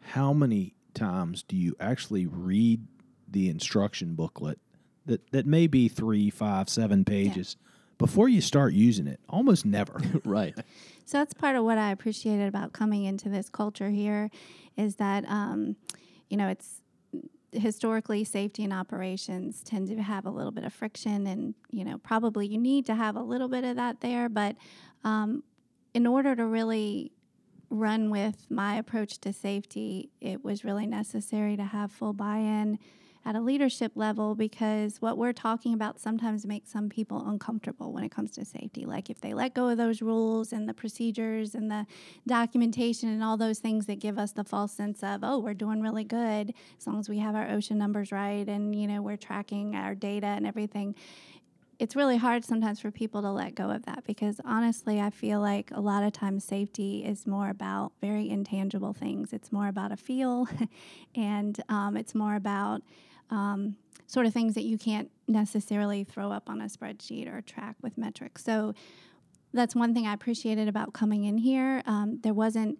how 0.00 0.32
many 0.32 0.74
times 0.94 1.42
do 1.42 1.56
you 1.56 1.74
actually 1.80 2.26
read 2.26 2.86
the 3.28 3.48
instruction 3.48 4.14
booklet 4.14 4.58
that, 5.06 5.30
that 5.32 5.46
may 5.46 5.66
be 5.66 5.88
three, 5.88 6.30
five, 6.30 6.68
seven 6.68 7.04
pages 7.04 7.56
before 7.98 8.28
you 8.28 8.40
start 8.40 8.72
using 8.72 9.06
it? 9.06 9.20
Almost 9.28 9.64
never. 9.64 10.00
Right. 10.24 10.54
So 11.06 11.18
that's 11.18 11.34
part 11.34 11.54
of 11.54 11.64
what 11.64 11.76
I 11.76 11.90
appreciated 11.90 12.48
about 12.48 12.72
coming 12.72 13.04
into 13.04 13.28
this 13.28 13.50
culture 13.50 13.90
here 13.90 14.30
is 14.76 14.96
that, 14.96 15.24
um, 15.28 15.76
you 16.30 16.36
know, 16.38 16.48
it's 16.48 16.80
historically 17.54 18.24
safety 18.24 18.64
and 18.64 18.72
operations 18.72 19.62
tend 19.62 19.88
to 19.88 20.02
have 20.02 20.26
a 20.26 20.30
little 20.30 20.52
bit 20.52 20.64
of 20.64 20.72
friction 20.72 21.26
and, 21.26 21.54
you 21.70 21.84
know, 21.84 21.98
probably 21.98 22.46
you 22.46 22.58
need 22.58 22.86
to 22.86 22.94
have 22.94 23.16
a 23.16 23.22
little 23.22 23.48
bit 23.48 23.64
of 23.64 23.76
that 23.76 24.00
there. 24.00 24.28
But 24.28 24.56
um, 25.04 25.42
in 25.92 26.06
order 26.06 26.34
to 26.36 26.44
really 26.44 27.12
run 27.70 28.10
with 28.10 28.46
my 28.50 28.76
approach 28.76 29.18
to 29.20 29.32
safety, 29.32 30.10
it 30.20 30.44
was 30.44 30.64
really 30.64 30.86
necessary 30.86 31.56
to 31.56 31.64
have 31.64 31.90
full 31.90 32.12
buy 32.12 32.38
in 32.38 32.78
at 33.26 33.34
a 33.34 33.40
leadership 33.40 33.92
level 33.94 34.34
because 34.34 35.00
what 35.00 35.16
we're 35.16 35.32
talking 35.32 35.72
about 35.72 35.98
sometimes 35.98 36.44
makes 36.44 36.70
some 36.70 36.88
people 36.88 37.26
uncomfortable 37.26 37.92
when 37.92 38.04
it 38.04 38.10
comes 38.10 38.32
to 38.32 38.44
safety. 38.44 38.84
Like 38.84 39.08
if 39.08 39.20
they 39.20 39.32
let 39.32 39.54
go 39.54 39.68
of 39.68 39.78
those 39.78 40.02
rules 40.02 40.52
and 40.52 40.68
the 40.68 40.74
procedures 40.74 41.54
and 41.54 41.70
the 41.70 41.86
documentation 42.26 43.08
and 43.08 43.24
all 43.24 43.36
those 43.36 43.60
things 43.60 43.86
that 43.86 43.98
give 43.98 44.18
us 44.18 44.32
the 44.32 44.44
false 44.44 44.72
sense 44.72 45.02
of, 45.02 45.20
oh, 45.22 45.38
we're 45.38 45.54
doing 45.54 45.80
really 45.80 46.04
good 46.04 46.52
as 46.78 46.86
long 46.86 46.98
as 46.98 47.08
we 47.08 47.18
have 47.18 47.34
our 47.34 47.46
OSHA 47.46 47.72
numbers 47.72 48.12
right 48.12 48.46
and, 48.46 48.74
you 48.74 48.86
know, 48.86 49.00
we're 49.00 49.16
tracking 49.16 49.74
our 49.74 49.94
data 49.94 50.26
and 50.26 50.46
everything 50.46 50.94
it's 51.78 51.96
really 51.96 52.16
hard 52.16 52.44
sometimes 52.44 52.80
for 52.80 52.90
people 52.90 53.22
to 53.22 53.30
let 53.30 53.54
go 53.54 53.70
of 53.70 53.84
that 53.84 54.04
because 54.06 54.40
honestly, 54.44 55.00
I 55.00 55.10
feel 55.10 55.40
like 55.40 55.70
a 55.72 55.80
lot 55.80 56.02
of 56.02 56.12
times 56.12 56.44
safety 56.44 57.04
is 57.04 57.26
more 57.26 57.48
about 57.48 57.92
very 58.00 58.30
intangible 58.30 58.92
things. 58.92 59.32
It's 59.32 59.50
more 59.50 59.68
about 59.68 59.92
a 59.92 59.96
feel, 59.96 60.48
and 61.14 61.60
um, 61.68 61.96
it's 61.96 62.14
more 62.14 62.36
about 62.36 62.82
um, 63.30 63.76
sort 64.06 64.26
of 64.26 64.32
things 64.32 64.54
that 64.54 64.64
you 64.64 64.78
can't 64.78 65.10
necessarily 65.26 66.04
throw 66.04 66.30
up 66.30 66.48
on 66.48 66.60
a 66.60 66.64
spreadsheet 66.64 67.32
or 67.32 67.40
track 67.40 67.76
with 67.82 67.96
metrics. 67.96 68.44
So 68.44 68.74
that's 69.52 69.74
one 69.74 69.94
thing 69.94 70.06
I 70.06 70.12
appreciated 70.12 70.68
about 70.68 70.92
coming 70.92 71.24
in 71.24 71.38
here. 71.38 71.82
Um, 71.86 72.18
there 72.22 72.34
wasn't 72.34 72.78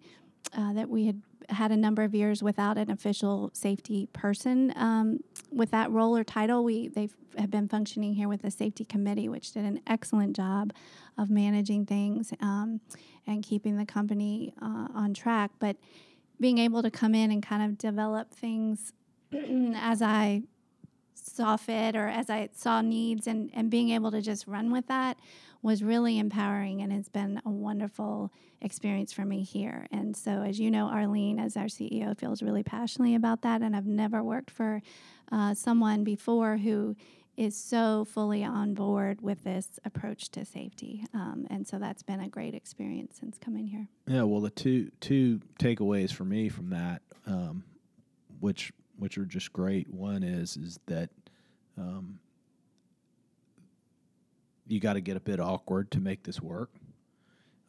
uh, 0.55 0.73
that 0.73 0.89
we 0.89 1.07
had 1.07 1.21
had 1.49 1.71
a 1.71 1.77
number 1.77 2.03
of 2.03 2.15
years 2.15 2.41
without 2.41 2.77
an 2.77 2.89
official 2.89 3.51
safety 3.53 4.07
person 4.13 4.73
um, 4.75 5.19
with 5.51 5.71
that 5.71 5.91
role 5.91 6.17
or 6.17 6.23
title. 6.23 6.63
We 6.63 6.87
they 6.87 7.09
have 7.37 7.51
been 7.51 7.67
functioning 7.67 8.13
here 8.13 8.27
with 8.27 8.41
the 8.41 8.51
safety 8.51 8.85
committee, 8.85 9.29
which 9.29 9.51
did 9.51 9.65
an 9.65 9.81
excellent 9.87 10.35
job 10.35 10.73
of 11.17 11.29
managing 11.29 11.85
things 11.85 12.33
um, 12.41 12.81
and 13.27 13.43
keeping 13.43 13.77
the 13.77 13.85
company 13.85 14.53
uh, 14.61 14.87
on 14.93 15.13
track. 15.13 15.51
But 15.59 15.77
being 16.39 16.57
able 16.57 16.81
to 16.81 16.91
come 16.91 17.15
in 17.15 17.31
and 17.31 17.41
kind 17.41 17.63
of 17.63 17.77
develop 17.77 18.33
things 18.33 18.91
as 19.75 20.01
I 20.01 20.43
saw 21.13 21.57
fit 21.57 21.95
or 21.95 22.07
as 22.07 22.29
I 22.29 22.49
saw 22.53 22.81
needs 22.81 23.27
and, 23.27 23.49
and 23.53 23.69
being 23.69 23.89
able 23.89 24.11
to 24.11 24.21
just 24.21 24.47
run 24.47 24.71
with 24.71 24.87
that 24.87 25.17
was 25.61 25.83
really 25.83 26.19
empowering 26.19 26.81
and 26.81 26.93
it's 26.93 27.09
been 27.09 27.41
a 27.43 27.49
wonderful 27.49 28.31
experience 28.61 29.11
for 29.11 29.25
me 29.25 29.41
here. 29.41 29.87
And 29.91 30.15
so, 30.15 30.43
as 30.43 30.59
you 30.59 30.69
know, 30.69 30.87
Arlene, 30.87 31.39
as 31.39 31.57
our 31.57 31.65
CEO, 31.65 32.17
feels 32.17 32.43
really 32.43 32.61
passionately 32.61 33.15
about 33.15 33.41
that. 33.41 33.61
And 33.61 33.75
I've 33.75 33.87
never 33.87 34.21
worked 34.21 34.51
for 34.51 34.81
uh, 35.31 35.55
someone 35.55 36.03
before 36.03 36.57
who 36.57 36.95
is 37.35 37.57
so 37.57 38.05
fully 38.05 38.43
on 38.43 38.73
board 38.73 39.21
with 39.21 39.43
this 39.43 39.79
approach 39.83 40.29
to 40.31 40.45
safety. 40.45 41.05
Um, 41.13 41.47
and 41.49 41.67
so 41.67 41.79
that's 41.79 42.03
been 42.03 42.19
a 42.19 42.29
great 42.29 42.53
experience 42.53 43.17
since 43.19 43.37
coming 43.37 43.67
here. 43.67 43.87
Yeah, 44.07 44.23
well, 44.23 44.41
the 44.41 44.51
two 44.51 44.91
two 45.01 45.41
takeaways 45.59 46.11
for 46.11 46.25
me 46.25 46.47
from 46.47 46.69
that, 46.69 47.01
um, 47.25 47.63
which 48.39 48.71
which 48.97 49.17
are 49.17 49.25
just 49.25 49.53
great. 49.53 49.89
One 49.89 50.23
is 50.23 50.57
is 50.57 50.79
that 50.87 51.09
um, 51.77 52.19
you 54.67 54.79
got 54.79 54.93
to 54.93 55.01
get 55.01 55.17
a 55.17 55.19
bit 55.19 55.39
awkward 55.39 55.91
to 55.91 55.99
make 55.99 56.23
this 56.23 56.41
work. 56.41 56.71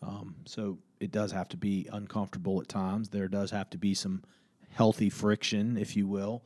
Um, 0.02 0.36
so 0.44 0.78
it 1.00 1.10
does 1.10 1.32
have 1.32 1.48
to 1.50 1.56
be 1.56 1.88
uncomfortable 1.92 2.60
at 2.60 2.68
times. 2.68 3.08
There 3.08 3.28
does 3.28 3.50
have 3.50 3.70
to 3.70 3.78
be 3.78 3.94
some 3.94 4.22
healthy 4.70 5.10
friction, 5.10 5.76
if 5.76 5.96
you 5.96 6.06
will. 6.06 6.42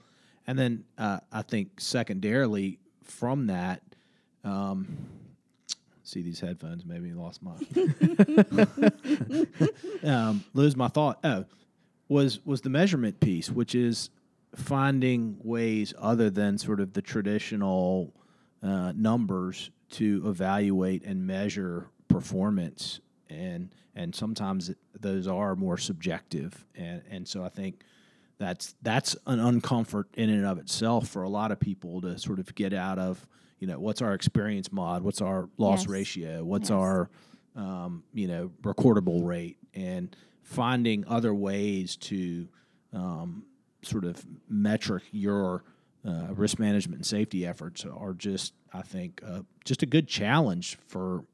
And 0.46 0.58
then 0.58 0.84
uh, 0.98 1.20
I 1.30 1.42
think 1.42 1.80
secondarily 1.80 2.78
from 3.02 3.46
that, 3.48 3.82
um, 4.44 4.96
see 6.02 6.22
these 6.22 6.40
headphones 6.40 6.84
maybe 6.84 7.12
lost 7.12 7.40
my 7.42 7.52
um, 10.10 10.42
lose 10.54 10.76
my 10.76 10.88
thought. 10.88 11.20
Oh, 11.22 11.44
was 12.08 12.44
was 12.44 12.62
the 12.62 12.70
measurement 12.70 13.20
piece, 13.20 13.50
which 13.50 13.74
is 13.74 14.10
finding 14.54 15.36
ways 15.42 15.94
other 15.98 16.30
than 16.30 16.58
sort 16.58 16.80
of 16.80 16.92
the 16.92 17.02
traditional 17.02 18.12
uh, 18.62 18.92
numbers 18.96 19.70
to 19.90 20.22
evaluate 20.26 21.04
and 21.04 21.26
measure 21.26 21.86
performance, 22.08 23.00
and 23.28 23.74
and 23.94 24.14
sometimes 24.14 24.70
those 24.98 25.26
are 25.26 25.56
more 25.56 25.78
subjective, 25.78 26.64
and 26.74 27.02
and 27.10 27.26
so 27.26 27.42
I 27.44 27.48
think 27.48 27.82
that's 28.38 28.74
that's 28.82 29.16
an 29.26 29.38
uncomfort 29.38 30.04
in 30.14 30.30
and 30.30 30.44
of 30.46 30.58
itself 30.58 31.08
for 31.08 31.22
a 31.22 31.28
lot 31.28 31.52
of 31.52 31.60
people 31.60 32.00
to 32.02 32.18
sort 32.18 32.38
of 32.38 32.54
get 32.54 32.72
out 32.72 32.98
of. 32.98 33.26
You 33.58 33.66
know, 33.66 33.78
what's 33.78 34.00
our 34.00 34.14
experience 34.14 34.72
mod? 34.72 35.02
What's 35.02 35.20
our 35.20 35.48
loss 35.58 35.82
Yes. 35.82 35.88
ratio? 35.88 36.44
What's 36.44 36.70
Yes. 36.70 36.76
our 36.78 37.10
um, 37.56 38.04
you 38.14 38.26
know 38.28 38.50
recordable 38.62 39.24
rate? 39.26 39.56
And 39.74 40.14
finding 40.42 41.04
other 41.06 41.34
ways 41.34 41.96
to 41.96 42.48
um, 42.92 43.44
sort 43.82 44.04
of 44.04 44.24
metric 44.48 45.04
your 45.10 45.64
uh, 46.06 46.28
risk 46.30 46.58
management 46.58 46.96
and 46.96 47.06
safety 47.06 47.46
efforts 47.46 47.84
are 47.84 48.14
just, 48.14 48.54
I 48.72 48.82
think, 48.82 49.20
uh, 49.26 49.40
just 49.64 49.82
a 49.82 49.86
good 49.86 50.08
challenge 50.08 50.78
for 50.86 51.24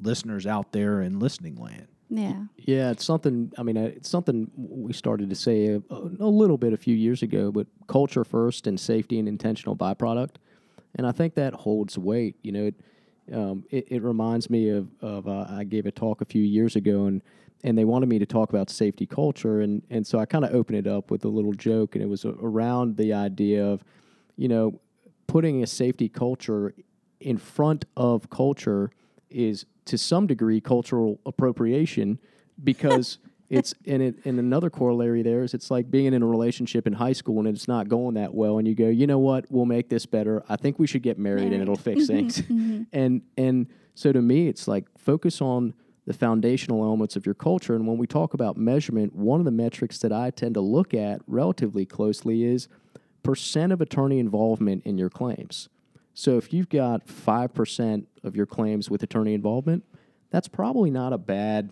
listeners 0.00 0.46
out 0.46 0.72
there 0.72 1.00
in 1.02 1.18
listening 1.18 1.56
land. 1.56 1.88
Yeah. 2.10 2.44
Yeah, 2.56 2.90
it's 2.90 3.04
something. 3.04 3.52
I 3.58 3.62
mean, 3.62 3.76
uh, 3.76 3.90
it's 3.96 4.08
something 4.08 4.50
we 4.56 4.92
started 4.92 5.28
to 5.30 5.36
say 5.36 5.68
a, 5.68 5.82
a 5.90 6.26
little 6.26 6.56
bit 6.56 6.72
a 6.72 6.76
few 6.76 6.94
years 6.94 7.22
ago. 7.22 7.52
But 7.52 7.66
culture 7.86 8.24
first 8.24 8.66
and 8.66 8.80
safety 8.80 9.18
and 9.18 9.28
intentional 9.28 9.76
byproduct, 9.76 10.36
and 10.94 11.06
I 11.06 11.12
think 11.12 11.34
that 11.34 11.52
holds 11.52 11.98
weight. 11.98 12.36
You 12.42 12.52
know, 12.52 12.64
it 12.66 12.74
um, 13.32 13.64
it, 13.70 13.88
it, 13.90 14.02
reminds 14.02 14.48
me 14.48 14.70
of 14.70 14.88
of 15.02 15.28
uh, 15.28 15.46
I 15.50 15.64
gave 15.64 15.84
a 15.84 15.90
talk 15.90 16.22
a 16.22 16.24
few 16.24 16.42
years 16.42 16.76
ago, 16.76 17.04
and 17.06 17.20
and 17.64 17.76
they 17.76 17.84
wanted 17.84 18.08
me 18.08 18.18
to 18.18 18.26
talk 18.26 18.50
about 18.50 18.70
safety 18.70 19.06
culture, 19.06 19.60
and 19.60 19.82
and 19.90 20.06
so 20.06 20.18
I 20.18 20.26
kind 20.26 20.44
of 20.44 20.54
opened 20.54 20.78
it 20.78 20.86
up 20.86 21.10
with 21.10 21.24
a 21.24 21.28
little 21.28 21.52
joke, 21.52 21.94
and 21.94 22.02
it 22.02 22.08
was 22.08 22.24
around 22.24 22.96
the 22.96 23.12
idea 23.12 23.64
of, 23.64 23.84
you 24.36 24.48
know, 24.48 24.80
putting 25.26 25.62
a 25.62 25.66
safety 25.66 26.08
culture 26.08 26.74
in 27.20 27.36
front 27.36 27.84
of 27.96 28.30
culture 28.30 28.90
is 29.30 29.66
to 29.84 29.98
some 29.98 30.26
degree 30.26 30.60
cultural 30.60 31.20
appropriation 31.26 32.18
because 32.62 33.18
it's 33.50 33.74
in 33.84 34.00
it 34.00 34.16
and 34.24 34.38
another 34.38 34.68
corollary 34.68 35.22
there 35.22 35.42
is 35.42 35.54
it's 35.54 35.70
like 35.70 35.90
being 35.90 36.12
in 36.12 36.22
a 36.22 36.26
relationship 36.26 36.86
in 36.86 36.92
high 36.92 37.12
school 37.12 37.38
and 37.38 37.48
it's 37.48 37.68
not 37.68 37.88
going 37.88 38.14
that 38.14 38.34
well 38.34 38.58
and 38.58 38.68
you 38.68 38.74
go 38.74 38.88
you 38.88 39.06
know 39.06 39.18
what 39.18 39.44
we'll 39.50 39.64
make 39.64 39.88
this 39.88 40.04
better 40.06 40.42
i 40.48 40.56
think 40.56 40.78
we 40.78 40.86
should 40.86 41.02
get 41.02 41.18
married, 41.18 41.40
married. 41.40 41.52
and 41.54 41.62
it'll 41.62 41.76
fix 41.76 42.06
things 42.08 42.42
mm-hmm. 42.42 42.82
and 42.92 43.22
and 43.36 43.66
so 43.94 44.12
to 44.12 44.20
me 44.20 44.48
it's 44.48 44.68
like 44.68 44.86
focus 44.98 45.40
on 45.40 45.72
the 46.08 46.14
foundational 46.14 46.82
elements 46.82 47.16
of 47.16 47.26
your 47.26 47.34
culture. 47.34 47.74
And 47.76 47.86
when 47.86 47.98
we 47.98 48.06
talk 48.06 48.32
about 48.32 48.56
measurement 48.56 49.14
one 49.14 49.40
of 49.40 49.44
the 49.44 49.50
metrics 49.50 49.98
that 49.98 50.10
i 50.10 50.30
tend 50.30 50.54
to 50.54 50.60
look 50.60 50.94
at 50.94 51.20
relatively 51.26 51.84
closely 51.84 52.44
is 52.44 52.66
percent 53.22 53.74
of 53.74 53.82
attorney 53.82 54.18
involvement 54.18 54.86
in 54.86 54.96
your 54.96 55.10
claims. 55.10 55.68
So 56.14 56.38
if 56.38 56.50
you've 56.50 56.70
got 56.70 57.06
5% 57.06 58.06
of 58.24 58.34
your 58.34 58.46
claims 58.46 58.88
with 58.88 59.02
attorney 59.02 59.34
involvement, 59.34 59.84
that's 60.30 60.48
probably 60.48 60.90
not 60.90 61.12
a 61.12 61.18
bad 61.18 61.70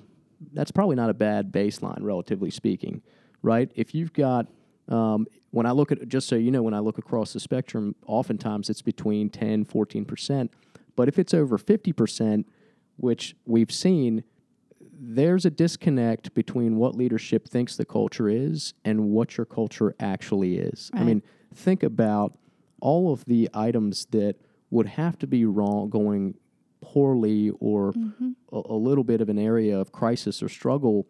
that's 0.53 0.71
probably 0.71 0.97
not 0.97 1.09
a 1.09 1.15
bad 1.15 1.51
baseline 1.51 2.03
relatively 2.03 2.51
speaking, 2.51 3.01
right? 3.41 3.71
If 3.75 3.95
you've 3.95 4.13
got 4.13 4.49
um, 4.89 5.27
when 5.51 5.65
I 5.65 5.71
look 5.71 5.91
at 5.91 6.07
just 6.09 6.29
so 6.29 6.37
you 6.37 6.51
know 6.51 6.63
when 6.63 6.75
I 6.75 6.81
look 6.81 6.99
across 6.99 7.33
the 7.33 7.41
spectrum, 7.41 7.95
oftentimes 8.07 8.69
it's 8.69 8.83
between 8.83 9.31
10, 9.31 9.65
14%, 9.65 10.51
but 10.95 11.09
if 11.09 11.19
it's 11.19 11.33
over 11.33 11.57
50%, 11.57 12.45
which 12.97 13.37
we've 13.45 13.73
seen 13.73 14.25
there's 14.99 15.45
a 15.45 15.51
disconnect 15.51 16.33
between 16.35 16.77
what 16.77 16.95
leadership 16.95 17.49
thinks 17.49 17.77
the 17.77 17.85
culture 17.85 18.29
is 18.29 18.73
and 18.85 19.11
what 19.11 19.37
your 19.37 19.45
culture 19.45 19.95
actually 20.01 20.57
is. 20.57 20.91
Right. 20.93 21.03
I 21.03 21.05
mean, 21.05 21.23
think 21.55 21.83
about 21.83 22.39
all 22.81 23.13
of 23.13 23.25
the 23.27 23.49
items 23.53 24.07
that 24.07 24.37
would 24.71 24.87
have 24.87 25.19
to 25.19 25.27
be 25.27 25.45
wrong, 25.45 25.91
going 25.91 26.35
poorly, 26.81 27.51
or 27.61 27.93
mm-hmm. 27.93 28.31
a, 28.53 28.63
a, 28.67 28.75
little 28.77 29.05
bit 29.05 29.21
of 29.21 29.29
an 29.29 29.39
area 29.39 29.79
of 29.79 29.93
crisis 29.93 30.43
or 30.43 30.49
struggle 30.49 31.07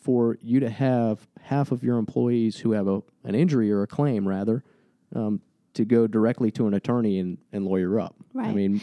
for 0.00 0.38
you 0.42 0.60
to 0.60 0.70
have 0.70 1.26
half 1.42 1.72
of 1.72 1.82
your 1.82 1.98
employees 1.98 2.58
who 2.58 2.72
have 2.72 2.88
a, 2.88 3.02
an 3.24 3.34
injury 3.34 3.70
or 3.70 3.82
a 3.82 3.86
claim, 3.86 4.26
rather, 4.26 4.64
um, 5.14 5.40
to 5.74 5.84
go 5.84 6.06
directly 6.06 6.50
to 6.50 6.66
an 6.66 6.74
attorney 6.74 7.18
and, 7.18 7.38
and 7.52 7.64
lawyer 7.64 8.00
up. 8.00 8.14
Right. 8.32 8.48
I 8.48 8.52
mean, 8.52 8.80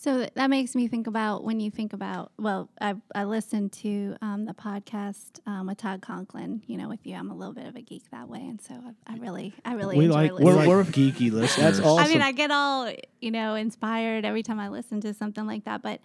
so 0.00 0.28
that 0.32 0.48
makes 0.48 0.76
me 0.76 0.86
think 0.86 1.08
about 1.08 1.42
when 1.42 1.58
you 1.58 1.72
think 1.72 1.92
about, 1.92 2.30
well, 2.38 2.68
I, 2.80 2.94
I 3.16 3.24
listened 3.24 3.72
to 3.72 4.16
um, 4.22 4.44
the 4.44 4.52
podcast 4.52 5.40
um, 5.44 5.66
with 5.66 5.78
Todd 5.78 6.02
Conklin, 6.02 6.62
you 6.68 6.76
know, 6.76 6.88
with 6.88 7.04
you. 7.04 7.16
I'm 7.16 7.32
a 7.32 7.34
little 7.34 7.52
bit 7.52 7.66
of 7.66 7.74
a 7.74 7.80
geek 7.80 8.08
that 8.12 8.28
way. 8.28 8.38
And 8.38 8.60
so 8.60 8.74
I, 8.74 9.14
I 9.14 9.16
really, 9.16 9.54
I 9.64 9.74
really 9.74 9.98
we 9.98 10.04
enjoy 10.04 10.14
like, 10.14 10.32
listening. 10.34 10.68
We're, 10.68 10.76
we're 10.76 10.84
geeky 10.84 11.32
listeners. 11.32 11.78
That's 11.78 11.80
awesome. 11.80 12.04
I 12.04 12.08
mean, 12.08 12.22
I 12.22 12.30
get 12.30 12.52
all, 12.52 12.92
you 13.20 13.32
know, 13.32 13.56
inspired 13.56 14.24
every 14.24 14.44
time 14.44 14.60
I 14.60 14.68
listen 14.68 15.00
to 15.00 15.12
something 15.12 15.48
like 15.48 15.64
that. 15.64 15.82
But 15.82 16.00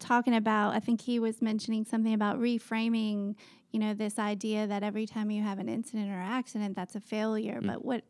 talking 0.00 0.34
about, 0.34 0.74
I 0.74 0.80
think 0.80 1.00
he 1.00 1.20
was 1.20 1.40
mentioning 1.40 1.84
something 1.84 2.12
about 2.12 2.40
reframing, 2.40 3.36
you 3.70 3.78
know, 3.78 3.94
this 3.94 4.18
idea 4.18 4.66
that 4.66 4.82
every 4.82 5.06
time 5.06 5.30
you 5.30 5.44
have 5.44 5.60
an 5.60 5.68
incident 5.68 6.10
or 6.10 6.20
accident, 6.20 6.74
that's 6.74 6.96
a 6.96 7.00
failure. 7.00 7.60
Mm. 7.60 7.66
But 7.68 7.84
what, 7.84 8.02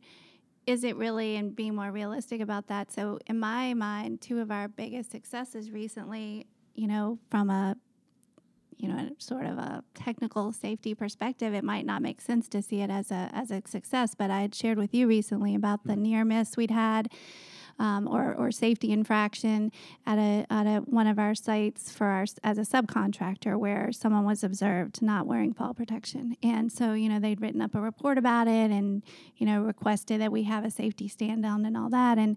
is 0.69 0.85
it 0.85 0.97
really 0.97 1.37
and 1.37 1.57
being 1.57 1.75
more 1.75 1.91
realistic 1.91 2.43
about 2.43 2.67
that 2.67 2.93
so 2.93 3.19
in 3.27 3.41
my 3.41 3.73
mind 3.73 4.21
two 4.21 4.39
of 4.39 4.51
our 4.51 4.69
biggest 4.69 5.11
successes 5.11 5.71
recently 5.71 6.47
you 6.75 6.87
know 6.87 7.19
from 7.31 7.49
a 7.49 7.75
you 8.77 8.87
know 8.87 9.09
sort 9.17 9.47
of 9.47 9.57
a 9.57 9.83
technical 9.95 10.53
safety 10.53 10.95
perspective 10.95 11.55
it 11.55 11.65
might 11.65 11.87
not 11.87 12.03
make 12.03 12.21
sense 12.21 12.49
to 12.49 12.61
see 12.61 12.83
it 12.83 12.91
as 12.91 13.11
a 13.11 13.31
as 13.33 13.51
a 13.51 13.63
success 13.67 14.15
but 14.15 14.31
i 14.31 14.43
had 14.43 14.55
shared 14.55 14.77
with 14.77 14.93
you 14.93 15.09
recently 15.09 15.55
about 15.55 15.85
the 15.85 15.95
mm-hmm. 15.95 16.03
near 16.03 16.25
miss 16.25 16.55
we'd 16.55 16.71
had 16.71 17.09
um, 17.79 18.09
or, 18.09 18.35
or 18.35 18.51
safety 18.51 18.93
infraction 18.93 19.73
at 20.07 20.19
a 20.19 20.47
at 20.51 20.67
a, 20.67 20.79
one 20.81 21.07
of 21.07 21.19
our 21.19 21.35
sites 21.35 21.91
for 21.91 22.07
our 22.07 22.27
as 22.43 22.59
a 22.59 22.63
subcontractor 22.63 23.59
where 23.59 23.91
someone 23.93 24.25
was 24.25 24.43
observed 24.43 25.01
not 25.03 25.27
wearing 25.27 25.53
fall 25.53 25.75
protection, 25.75 26.37
and 26.43 26.73
so 26.73 26.93
you 26.93 27.09
know 27.09 27.19
they'd 27.19 27.41
written 27.41 27.61
up 27.61 27.75
a 27.75 27.81
report 27.81 28.19
about 28.19 28.49
it 28.49 28.71
and 28.71 29.03
you 29.37 29.47
know 29.47 29.63
requested 29.63 30.21
that 30.21 30.33
we 30.33 30.45
have 30.45 30.65
a 30.65 30.71
safety 30.71 31.09
stand 31.09 31.43
down 31.43 31.65
and 31.65 31.77
all 31.77 31.91
that. 31.91 32.19
And 32.19 32.37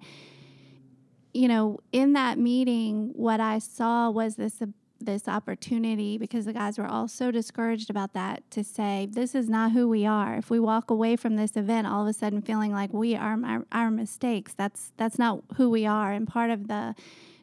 you 1.33 1.47
know, 1.47 1.79
in 1.91 2.13
that 2.13 2.37
meeting, 2.37 3.11
what 3.13 3.39
I 3.39 3.59
saw 3.59 4.09
was 4.09 4.35
this 4.35 4.61
this 5.01 5.27
opportunity 5.27 6.17
because 6.17 6.45
the 6.45 6.53
guys 6.53 6.77
were 6.77 6.87
all 6.87 7.07
so 7.07 7.31
discouraged 7.31 7.89
about 7.89 8.13
that 8.13 8.49
to 8.51 8.63
say 8.63 9.07
this 9.11 9.35
is 9.35 9.49
not 9.49 9.71
who 9.71 9.87
we 9.87 10.05
are. 10.05 10.35
If 10.35 10.49
we 10.49 10.59
walk 10.59 10.89
away 10.89 11.15
from 11.15 11.35
this 11.35 11.55
event 11.55 11.87
all 11.87 12.03
of 12.03 12.07
a 12.07 12.13
sudden 12.13 12.41
feeling 12.41 12.71
like 12.71 12.93
we 12.93 13.15
are 13.15 13.37
our, 13.43 13.65
our 13.71 13.91
mistakes 13.91 14.53
that's 14.53 14.91
that's 14.97 15.19
not 15.19 15.41
who 15.57 15.69
we 15.69 15.85
are. 15.85 16.11
And 16.11 16.27
part 16.27 16.49
of 16.49 16.67
the 16.67 16.95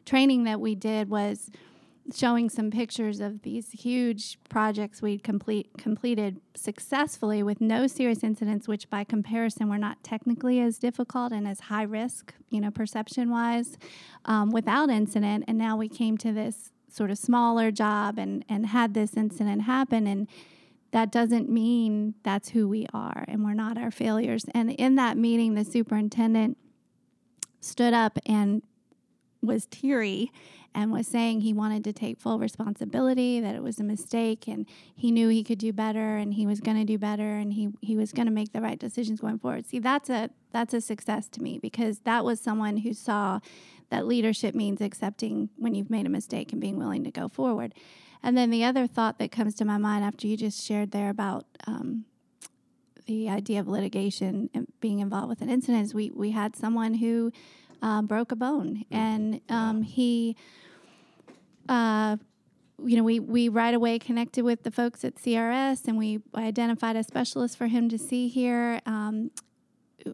training 0.05 0.43
that 0.45 0.59
we 0.59 0.75
did 0.75 1.09
was 1.09 1.51
showing 2.15 2.49
some 2.49 2.71
pictures 2.71 3.19
of 3.19 3.43
these 3.43 3.71
huge 3.71 4.39
projects 4.49 4.99
we'd 4.99 5.23
complete 5.23 5.69
completed 5.77 6.41
successfully 6.55 7.43
with 7.43 7.61
no 7.61 7.85
serious 7.85 8.23
incidents 8.23 8.67
which 8.67 8.89
by 8.89 9.03
comparison 9.03 9.69
were 9.69 9.77
not 9.77 10.03
technically 10.03 10.59
as 10.59 10.79
difficult 10.79 11.31
and 11.31 11.47
as 11.47 11.59
high 11.59 11.83
risk 11.83 12.33
you 12.49 12.59
know 12.59 12.71
perception 12.71 13.29
wise 13.29 13.77
um, 14.25 14.51
without 14.51 14.89
incident. 14.89 15.45
And 15.47 15.57
now 15.57 15.77
we 15.77 15.89
came 15.89 16.17
to 16.19 16.31
this 16.31 16.71
sort 16.91 17.11
of 17.11 17.17
smaller 17.17 17.71
job 17.71 18.17
and 18.17 18.43
and 18.49 18.67
had 18.67 18.93
this 18.93 19.15
incident 19.15 19.63
happen 19.63 20.07
and 20.07 20.27
that 20.91 21.11
doesn't 21.11 21.49
mean 21.49 22.15
that's 22.23 22.49
who 22.49 22.67
we 22.67 22.87
are 22.93 23.25
and 23.27 23.43
we're 23.43 23.53
not 23.53 23.77
our 23.77 23.91
failures. 23.91 24.45
And 24.53 24.71
in 24.71 24.95
that 24.95 25.17
meeting 25.17 25.53
the 25.53 25.63
superintendent 25.63 26.57
stood 27.59 27.93
up 27.93 28.17
and 28.25 28.63
was 29.41 29.67
teary 29.67 30.31
and 30.73 30.91
was 30.91 31.07
saying 31.07 31.41
he 31.41 31.53
wanted 31.53 31.83
to 31.83 31.93
take 31.93 32.19
full 32.19 32.39
responsibility 32.39 33.39
that 33.39 33.55
it 33.55 33.63
was 33.63 33.79
a 33.79 33.83
mistake 33.83 34.47
and 34.47 34.65
he 34.95 35.11
knew 35.11 35.29
he 35.29 35.43
could 35.43 35.59
do 35.59 35.73
better 35.73 36.17
and 36.17 36.33
he 36.35 36.45
was 36.45 36.59
going 36.59 36.77
to 36.77 36.85
do 36.85 36.97
better 36.97 37.37
and 37.37 37.53
he 37.53 37.69
he 37.81 37.97
was 37.97 38.11
going 38.11 38.27
to 38.27 38.31
make 38.31 38.53
the 38.53 38.61
right 38.61 38.79
decisions 38.79 39.19
going 39.19 39.39
forward 39.39 39.65
see 39.65 39.79
that's 39.79 40.09
a 40.09 40.29
that's 40.51 40.73
a 40.73 40.81
success 40.81 41.27
to 41.27 41.41
me 41.41 41.59
because 41.59 41.99
that 41.99 42.23
was 42.23 42.39
someone 42.39 42.77
who 42.77 42.93
saw 42.93 43.39
that 43.89 44.05
leadership 44.05 44.55
means 44.55 44.81
accepting 44.81 45.49
when 45.57 45.75
you've 45.75 45.89
made 45.89 46.05
a 46.05 46.09
mistake 46.09 46.51
and 46.51 46.61
being 46.61 46.77
willing 46.77 47.03
to 47.03 47.11
go 47.11 47.27
forward. 47.27 47.73
And 48.21 48.37
then 48.37 48.49
the 48.49 48.63
other 48.63 48.85
thought 48.87 49.17
that 49.19 49.31
comes 49.31 49.55
to 49.55 49.65
my 49.65 49.77
mind 49.77 50.03
after 50.03 50.27
you 50.27 50.37
just 50.37 50.63
shared 50.63 50.91
there 50.91 51.09
about 51.09 51.45
um, 51.65 52.05
the 53.05 53.29
idea 53.29 53.59
of 53.59 53.67
litigation 53.67 54.49
and 54.53 54.67
being 54.79 54.99
involved 54.99 55.29
with 55.29 55.41
an 55.41 55.49
incident 55.49 55.85
is 55.85 55.93
we, 55.93 56.11
we 56.11 56.31
had 56.31 56.55
someone 56.55 56.95
who 56.95 57.31
uh, 57.81 58.01
broke 58.01 58.31
a 58.31 58.35
bone 58.35 58.77
mm. 58.77 58.85
and 58.91 59.41
um, 59.49 59.81
he, 59.81 60.35
uh, 61.67 62.17
you 62.83 62.97
know, 62.97 63.03
we, 63.03 63.19
we 63.19 63.49
right 63.49 63.73
away 63.73 63.99
connected 63.99 64.43
with 64.43 64.63
the 64.63 64.71
folks 64.71 65.03
at 65.03 65.15
CRS 65.15 65.87
and 65.87 65.97
we 65.97 66.19
identified 66.35 66.95
a 66.95 67.03
specialist 67.03 67.57
for 67.57 67.67
him 67.67 67.89
to 67.89 67.97
see 67.97 68.27
here. 68.27 68.79
Um, 68.85 69.31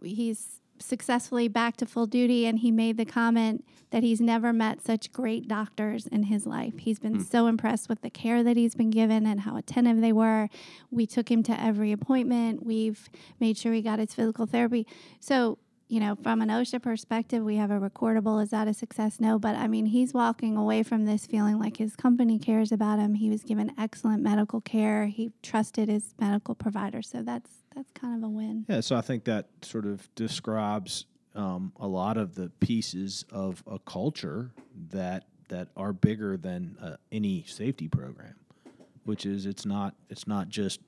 he's 0.04 0.62
successfully 0.80 1.48
back 1.48 1.78
to 1.78 1.86
full 1.86 2.06
duty 2.06 2.46
and 2.46 2.60
he 2.60 2.72
made 2.72 2.98
the 2.98 3.06
comment 3.06 3.66
that 3.92 4.04
he's 4.04 4.20
never 4.20 4.52
met 4.52 4.82
such 4.82 5.12
great 5.12 5.48
doctors 5.48 6.08
in 6.08 6.24
his 6.24 6.46
life. 6.46 6.74
He's 6.80 7.00
been 7.00 7.20
mm. 7.20 7.26
so 7.26 7.48
impressed 7.48 7.88
with 7.88 8.02
the 8.02 8.10
care 8.10 8.44
that 8.44 8.58
he's 8.58 8.76
been 8.76 8.90
given 8.90 9.26
and 9.26 9.42
how 9.42 9.56
attentive 9.56 10.02
they 10.02 10.12
were. 10.12 10.50
We 10.92 11.06
took 11.06 11.32
him 11.32 11.44
to 11.44 11.60
every 11.60 11.92
appointment. 11.92 12.66
We've 12.66 13.10
made 13.40 13.58
sure 13.58 13.74
he 13.74 13.82
got 13.82 14.00
his 14.00 14.14
physical 14.14 14.46
therapy. 14.46 14.86
So, 15.20 15.60
you 15.88 16.00
know, 16.00 16.16
from 16.16 16.42
an 16.42 16.50
OSHA 16.50 16.82
perspective, 16.82 17.44
we 17.44 17.58
have 17.58 17.70
a 17.70 17.80
recordable. 17.80 18.42
Is 18.42 18.50
that 18.50 18.68
a 18.68 18.74
success? 18.74 19.20
No, 19.20 19.38
but 19.38 19.56
I 19.56 19.68
mean, 19.68 19.86
he's 19.86 20.14
walking 20.14 20.58
away 20.58 20.82
from 20.84 21.06
this 21.06 21.28
feeling 21.28 21.60
like 21.60 21.78
his 21.78 21.96
company 21.96 22.40
cares 22.40 22.72
about 22.72 23.00
him. 23.00 23.14
He 23.16 23.30
was 23.30 23.44
given 23.44 23.72
excellent 23.78 24.24
medical 24.24 24.62
care. 24.62 25.06
He 25.08 25.32
trusted 25.44 25.88
his 25.90 26.16
medical 26.20 26.56
provider. 26.56 27.02
So 27.02 27.22
that's 27.22 27.52
that's 27.76 27.92
kind 27.92 28.16
of 28.16 28.28
a 28.28 28.32
win. 28.32 28.66
Yeah, 28.68 28.82
so 28.82 28.96
I 28.96 29.02
think 29.02 29.26
that 29.26 29.48
sort 29.62 29.86
of 29.86 30.14
describes 30.16 31.06
um, 31.36 31.74
a 31.80 31.88
lot 31.88 32.18
of 32.18 32.36
the 32.36 32.50
pieces 32.60 33.26
of 33.32 33.64
a 33.68 33.78
culture 33.80 34.52
that 34.92 35.26
that 35.50 35.68
are 35.78 35.94
bigger 35.94 36.38
than 36.38 36.78
uh, 36.82 36.96
any 37.12 37.44
safety 37.48 37.88
program. 37.88 38.36
which 39.04 39.26
is 39.26 39.46
it's 39.46 39.66
not 39.66 39.94
it's 40.10 40.28
not 40.28 40.50
just 40.50 40.82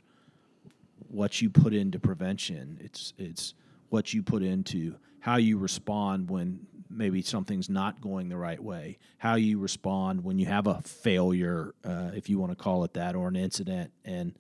what 1.10 1.42
you 1.42 1.50
put 1.50 1.74
into 1.74 2.00
prevention. 2.00 2.80
It's 2.84 3.14
it's 3.18 3.54
what 3.90 4.14
you 4.14 4.24
put 4.24 4.44
into 4.44 4.96
how 5.20 5.38
you 5.38 5.58
respond 5.58 6.30
when 6.30 6.60
maybe 6.90 7.22
something's 7.22 7.70
not 7.70 8.00
going 8.02 8.30
the 8.30 8.38
right 8.38 8.62
way, 8.62 8.98
how 9.18 9.36
you 9.36 9.60
respond 9.60 10.24
when 10.24 10.38
you 10.38 10.46
have 10.46 10.68
a 10.68 10.82
failure, 10.82 11.74
uh, 11.84 12.12
if 12.14 12.30
you 12.30 12.40
want 12.40 12.52
to 12.52 12.56
call 12.56 12.84
it 12.84 12.94
that, 12.94 13.16
or 13.16 13.28
an 13.28 13.36
incident, 13.36 13.92
and 14.06 14.34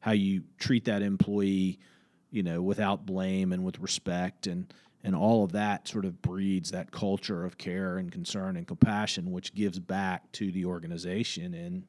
how 0.00 0.12
you 0.12 0.42
treat 0.58 0.86
that 0.86 1.02
employee, 1.02 1.78
you 2.30 2.42
know, 2.42 2.62
without 2.62 3.04
blame 3.04 3.52
and 3.52 3.64
with 3.64 3.78
respect, 3.80 4.46
and 4.46 4.72
and 5.02 5.14
all 5.14 5.44
of 5.44 5.52
that 5.52 5.88
sort 5.88 6.04
of 6.04 6.20
breeds 6.20 6.70
that 6.72 6.90
culture 6.90 7.44
of 7.44 7.56
care 7.56 7.96
and 7.96 8.12
concern 8.12 8.56
and 8.56 8.66
compassion, 8.66 9.32
which 9.32 9.54
gives 9.54 9.78
back 9.78 10.30
to 10.32 10.50
the 10.52 10.64
organization 10.64 11.54
in 11.54 11.84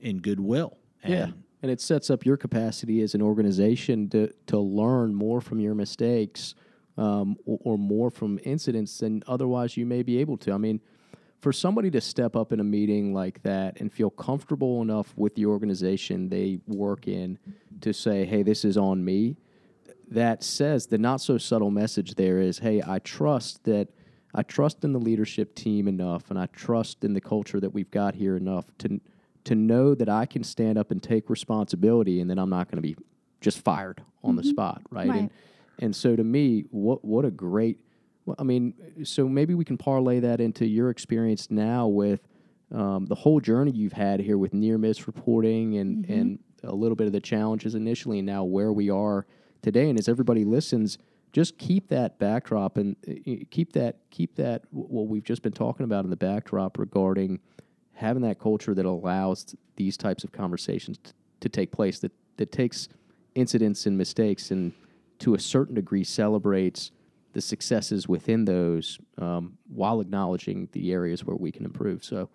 in 0.00 0.18
goodwill. 0.18 0.78
And 1.02 1.12
yeah, 1.12 1.26
and 1.64 1.70
it 1.70 1.80
sets 1.80 2.10
up 2.10 2.26
your 2.26 2.36
capacity 2.36 3.00
as 3.00 3.14
an 3.14 3.22
organization 3.22 4.06
to 4.10 4.30
to 4.44 4.58
learn 4.58 5.14
more 5.14 5.40
from 5.40 5.58
your 5.58 5.74
mistakes 5.74 6.54
um, 6.98 7.38
or, 7.46 7.58
or, 7.62 7.78
more 7.78 8.10
from 8.10 8.38
incidents 8.44 8.98
than 8.98 9.22
otherwise 9.26 9.74
you 9.74 9.86
may 9.86 10.02
be 10.02 10.18
able 10.18 10.36
to. 10.36 10.52
I 10.52 10.58
mean, 10.58 10.78
for 11.40 11.54
somebody 11.54 11.90
to 11.92 12.02
step 12.02 12.36
up 12.36 12.52
in 12.52 12.60
a 12.60 12.64
meeting 12.64 13.14
like 13.14 13.42
that 13.44 13.80
and 13.80 13.90
feel 13.90 14.10
comfortable 14.10 14.82
enough 14.82 15.14
with 15.16 15.34
the 15.36 15.46
organization 15.46 16.28
they 16.28 16.60
work 16.66 17.08
in 17.08 17.38
to 17.80 17.94
say, 17.94 18.26
"Hey, 18.26 18.42
this 18.42 18.66
is 18.66 18.76
on 18.76 19.02
me," 19.02 19.38
that 20.10 20.44
says 20.44 20.88
the 20.88 20.98
not 20.98 21.22
so 21.22 21.38
subtle 21.38 21.70
message 21.70 22.16
there 22.16 22.40
is, 22.40 22.58
"Hey, 22.58 22.82
I 22.86 22.98
trust 22.98 23.64
that." 23.64 23.88
I 24.36 24.42
trust 24.42 24.84
in 24.84 24.92
the 24.92 24.98
leadership 24.98 25.54
team 25.54 25.86
enough, 25.86 26.28
and 26.28 26.36
I 26.36 26.46
trust 26.46 27.04
in 27.04 27.14
the 27.14 27.20
culture 27.20 27.60
that 27.60 27.72
we've 27.72 27.90
got 27.92 28.16
here 28.16 28.36
enough 28.36 28.66
to 28.78 29.00
to 29.44 29.54
know 29.54 29.94
that 29.94 30.08
I 30.08 30.26
can 30.26 30.42
stand 30.42 30.78
up 30.78 30.90
and 30.90 31.02
take 31.02 31.30
responsibility, 31.30 32.20
and 32.20 32.30
then 32.30 32.38
I'm 32.38 32.50
not 32.50 32.70
going 32.70 32.76
to 32.76 32.82
be 32.82 32.96
just 33.40 33.58
fired 33.58 34.02
on 34.22 34.30
mm-hmm. 34.30 34.36
the 34.38 34.44
spot, 34.44 34.82
right? 34.90 35.08
right? 35.08 35.20
And 35.20 35.30
and 35.78 35.94
so 35.94 36.16
to 36.16 36.24
me, 36.24 36.64
what 36.70 37.04
what 37.04 37.24
a 37.24 37.30
great. 37.30 37.78
Well, 38.26 38.36
I 38.38 38.42
mean, 38.42 38.74
so 39.04 39.28
maybe 39.28 39.54
we 39.54 39.64
can 39.64 39.76
parlay 39.76 40.20
that 40.20 40.40
into 40.40 40.66
your 40.66 40.88
experience 40.88 41.50
now 41.50 41.86
with 41.86 42.20
um, 42.72 43.04
the 43.06 43.14
whole 43.14 43.38
journey 43.40 43.70
you've 43.70 43.92
had 43.92 44.20
here 44.20 44.38
with 44.38 44.54
near 44.54 44.78
miss 44.78 45.06
reporting 45.06 45.76
and 45.76 46.04
mm-hmm. 46.04 46.12
and 46.12 46.38
a 46.62 46.74
little 46.74 46.96
bit 46.96 47.06
of 47.06 47.12
the 47.12 47.20
challenges 47.20 47.74
initially, 47.74 48.20
and 48.20 48.26
now 48.26 48.44
where 48.44 48.72
we 48.72 48.88
are 48.88 49.26
today. 49.62 49.90
And 49.90 49.98
as 49.98 50.08
everybody 50.08 50.44
listens, 50.44 50.98
just 51.32 51.58
keep 51.58 51.88
that 51.88 52.18
backdrop 52.18 52.76
and 52.76 52.96
uh, 53.06 53.44
keep 53.50 53.72
that 53.74 53.98
keep 54.10 54.36
that 54.36 54.62
what 54.70 55.08
we've 55.08 55.24
just 55.24 55.42
been 55.42 55.52
talking 55.52 55.84
about 55.84 56.04
in 56.04 56.10
the 56.10 56.16
backdrop 56.16 56.78
regarding 56.78 57.40
having 57.94 58.22
that 58.22 58.38
culture 58.38 58.74
that 58.74 58.84
allows 58.84 59.54
these 59.76 59.96
types 59.96 60.24
of 60.24 60.32
conversations 60.32 60.98
t- 60.98 61.12
to 61.40 61.48
take 61.48 61.70
place 61.72 61.98
that 62.00 62.12
that 62.36 62.52
takes 62.52 62.88
incidents 63.34 63.86
and 63.86 63.96
mistakes 63.96 64.50
and 64.50 64.72
to 65.18 65.34
a 65.34 65.38
certain 65.38 65.74
degree 65.74 66.04
celebrates 66.04 66.90
the 67.32 67.40
successes 67.40 68.08
within 68.08 68.44
those 68.44 68.98
um, 69.18 69.58
while 69.68 70.00
acknowledging 70.00 70.68
the 70.72 70.92
areas 70.92 71.24
where 71.24 71.36
we 71.36 71.50
can 71.50 71.64
improve. 71.64 72.04
So, 72.04 72.28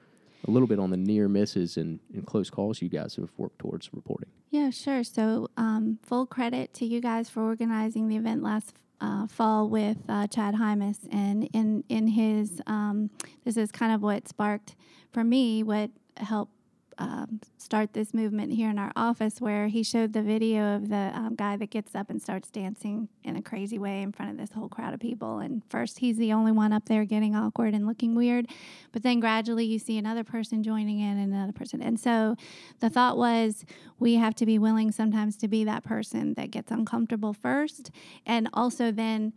a 0.48 0.52
little 0.52 0.68
bit 0.68 0.80
on 0.80 0.90
the 0.90 0.98
near 0.98 1.28
misses 1.28 1.76
and, 1.76 2.00
and 2.14 2.26
close 2.26 2.50
calls 2.50 2.82
you 2.82 2.88
guys 2.88 3.16
have 3.18 3.30
worked 3.38 3.60
towards 3.60 3.90
reporting. 3.94 4.30
Yeah, 4.52 4.70
sure. 4.70 5.04
So, 5.04 5.50
um, 5.58 6.00
full 6.02 6.26
credit 6.26 6.74
to 6.76 6.86
you 6.86 7.02
guys 7.02 7.30
for 7.30 7.44
organizing 7.44 8.08
the 8.08 8.16
event 8.16 8.42
last 8.42 8.74
uh, 9.02 9.28
fall 9.28 9.70
with 9.70 9.98
uh, 10.10 10.28
Chad 10.28 10.56
Hymas, 10.56 10.98
and 11.12 11.50
in 11.54 11.84
in 11.90 12.08
his 12.08 12.62
um, 12.68 13.10
this 13.46 13.58
is 13.58 13.72
kind 13.72 13.94
of 13.94 14.02
what 14.02 14.28
sparked 14.28 14.76
for 15.12 15.24
me 15.24 15.64
what 15.64 15.90
helped 16.18 16.54
um, 17.00 17.40
start 17.58 17.94
this 17.94 18.14
movement 18.14 18.52
here 18.52 18.70
in 18.70 18.78
our 18.78 18.92
office 18.96 19.40
where 19.40 19.68
he 19.68 19.84
showed 19.84 20.12
the 20.12 20.22
video 20.22 20.76
of 20.76 20.90
the 20.90 21.12
um, 21.16 21.34
guy 21.34 21.56
that 21.56 21.70
gets 21.70 21.96
up 21.96 22.10
and 22.10 22.22
starts 22.22 22.52
dancing 22.52 23.08
in 23.24 23.38
a 23.38 23.42
crazy 23.42 23.80
way 23.80 24.02
in 24.02 24.12
front 24.12 24.32
of 24.32 24.38
this 24.38 24.52
whole 24.52 24.68
crowd 24.68 24.94
of 24.94 25.00
people. 25.00 25.40
And 25.40 25.64
first, 25.70 26.00
he's 26.00 26.18
the 26.18 26.34
only 26.34 26.52
one 26.52 26.74
up 26.74 26.90
there 26.90 27.06
getting 27.06 27.36
awkward 27.36 27.74
and 27.74 27.88
looking 27.88 28.16
weird. 28.16 28.48
But 28.92 29.04
then 29.04 29.22
gradually, 29.22 29.64
you 29.64 29.80
see 29.80 29.98
another 29.98 30.26
person 30.26 30.62
joining 30.62 31.00
in 31.00 31.18
and 31.18 31.34
another 31.34 31.54
person. 31.54 31.82
And 31.82 31.98
so 31.98 32.36
the 32.82 32.90
thought 32.90 33.18
was 33.18 33.64
we 33.98 34.16
have 34.16 34.36
to 34.36 34.46
be 34.46 34.60
willing 34.60 34.92
sometimes 34.92 35.38
to 35.38 35.48
be 35.48 35.64
that 35.64 35.86
person 35.86 36.34
that 36.34 36.52
gets 36.52 36.70
uncomfortable 36.70 37.34
first. 37.34 37.92
And 38.26 38.50
also 38.54 38.92
then 38.92 39.32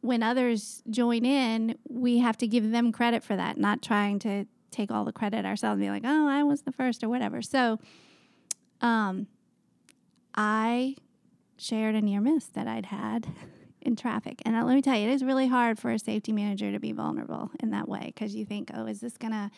when 0.00 0.22
others 0.22 0.82
join 0.90 1.24
in, 1.24 1.76
we 1.88 2.18
have 2.18 2.36
to 2.38 2.46
give 2.48 2.72
them 2.72 2.90
credit 2.90 3.22
for 3.22 3.36
that, 3.36 3.56
not 3.56 3.82
trying 3.82 4.18
to 4.20 4.46
take 4.72 4.90
all 4.90 5.04
the 5.04 5.12
credit 5.12 5.44
ourselves 5.44 5.74
and 5.74 5.82
be 5.82 5.90
like, 5.90 6.02
oh, 6.04 6.28
I 6.28 6.42
was 6.42 6.62
the 6.62 6.72
first 6.72 7.04
or 7.04 7.08
whatever. 7.08 7.42
So 7.42 7.78
um, 8.80 9.28
I 10.34 10.96
shared 11.56 11.94
a 11.94 12.00
near 12.00 12.20
miss 12.20 12.46
that 12.46 12.66
I'd 12.66 12.86
had 12.86 13.28
in 13.82 13.96
traffic. 13.96 14.40
And 14.44 14.56
uh, 14.56 14.64
let 14.64 14.74
me 14.74 14.82
tell 14.82 14.96
you, 14.96 15.08
it 15.08 15.12
is 15.12 15.22
really 15.22 15.48
hard 15.48 15.78
for 15.78 15.90
a 15.90 15.98
safety 15.98 16.32
manager 16.32 16.72
to 16.72 16.78
be 16.78 16.92
vulnerable 16.92 17.50
in 17.60 17.70
that 17.70 17.88
way 17.88 18.12
because 18.14 18.34
you 18.34 18.44
think, 18.44 18.70
oh, 18.74 18.86
is 18.86 19.00
this 19.00 19.16
going 19.16 19.32
to 19.32 19.50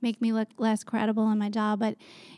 make 0.00 0.20
me 0.20 0.32
look 0.32 0.48
less 0.58 0.82
credible 0.84 1.30
in 1.30 1.38
my 1.38 1.48
job? 1.48 1.78
But 1.78 1.96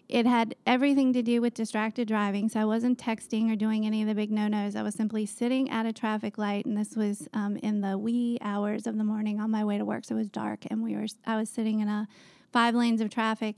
it 0.09 0.27
had 0.27 0.55
everything 0.67 1.13
to 1.13 1.23
do 1.23 1.41
with 1.41 1.55
distracted 1.55 2.09
driving. 2.09 2.49
So 2.49 2.61
I 2.61 2.65
wasn't 2.65 2.99
texting 2.99 3.53
or 3.53 3.57
doing 3.57 3.87
any 3.87 4.03
of 4.03 4.09
the 4.09 4.15
big 4.15 4.31
no 4.31 4.49
nos. 4.49 4.77
I 4.77 4.83
was 4.83 4.95
simply 4.95 5.27
sitting 5.27 5.71
at 5.71 5.87
a 5.87 5.93
traffic 5.93 6.39
light, 6.39 6.67
and 6.67 6.77
this 6.77 6.97
was 6.97 7.29
um, 7.33 7.57
in 7.59 7.81
the 7.81 7.97
wee 7.97 8.39
hours 8.41 8.87
of 8.87 8.97
the 8.99 9.05
morning 9.05 9.41
on 9.41 9.51
my 9.51 9.65
way 9.65 9.79
to 9.79 9.85
work. 9.85 10.05
So 10.05 10.15
it 10.15 10.19
was 10.19 10.31
dark, 10.31 10.65
and 10.71 10.83
we 10.83 10.97
were 10.97 11.07
I 11.27 11.37
was 11.37 11.49
sitting 11.49 11.81
in 11.81 11.89
a 11.89 12.09
five 12.53 12.75
lanes 12.75 13.01
of 13.01 13.11
traffic 13.11 13.57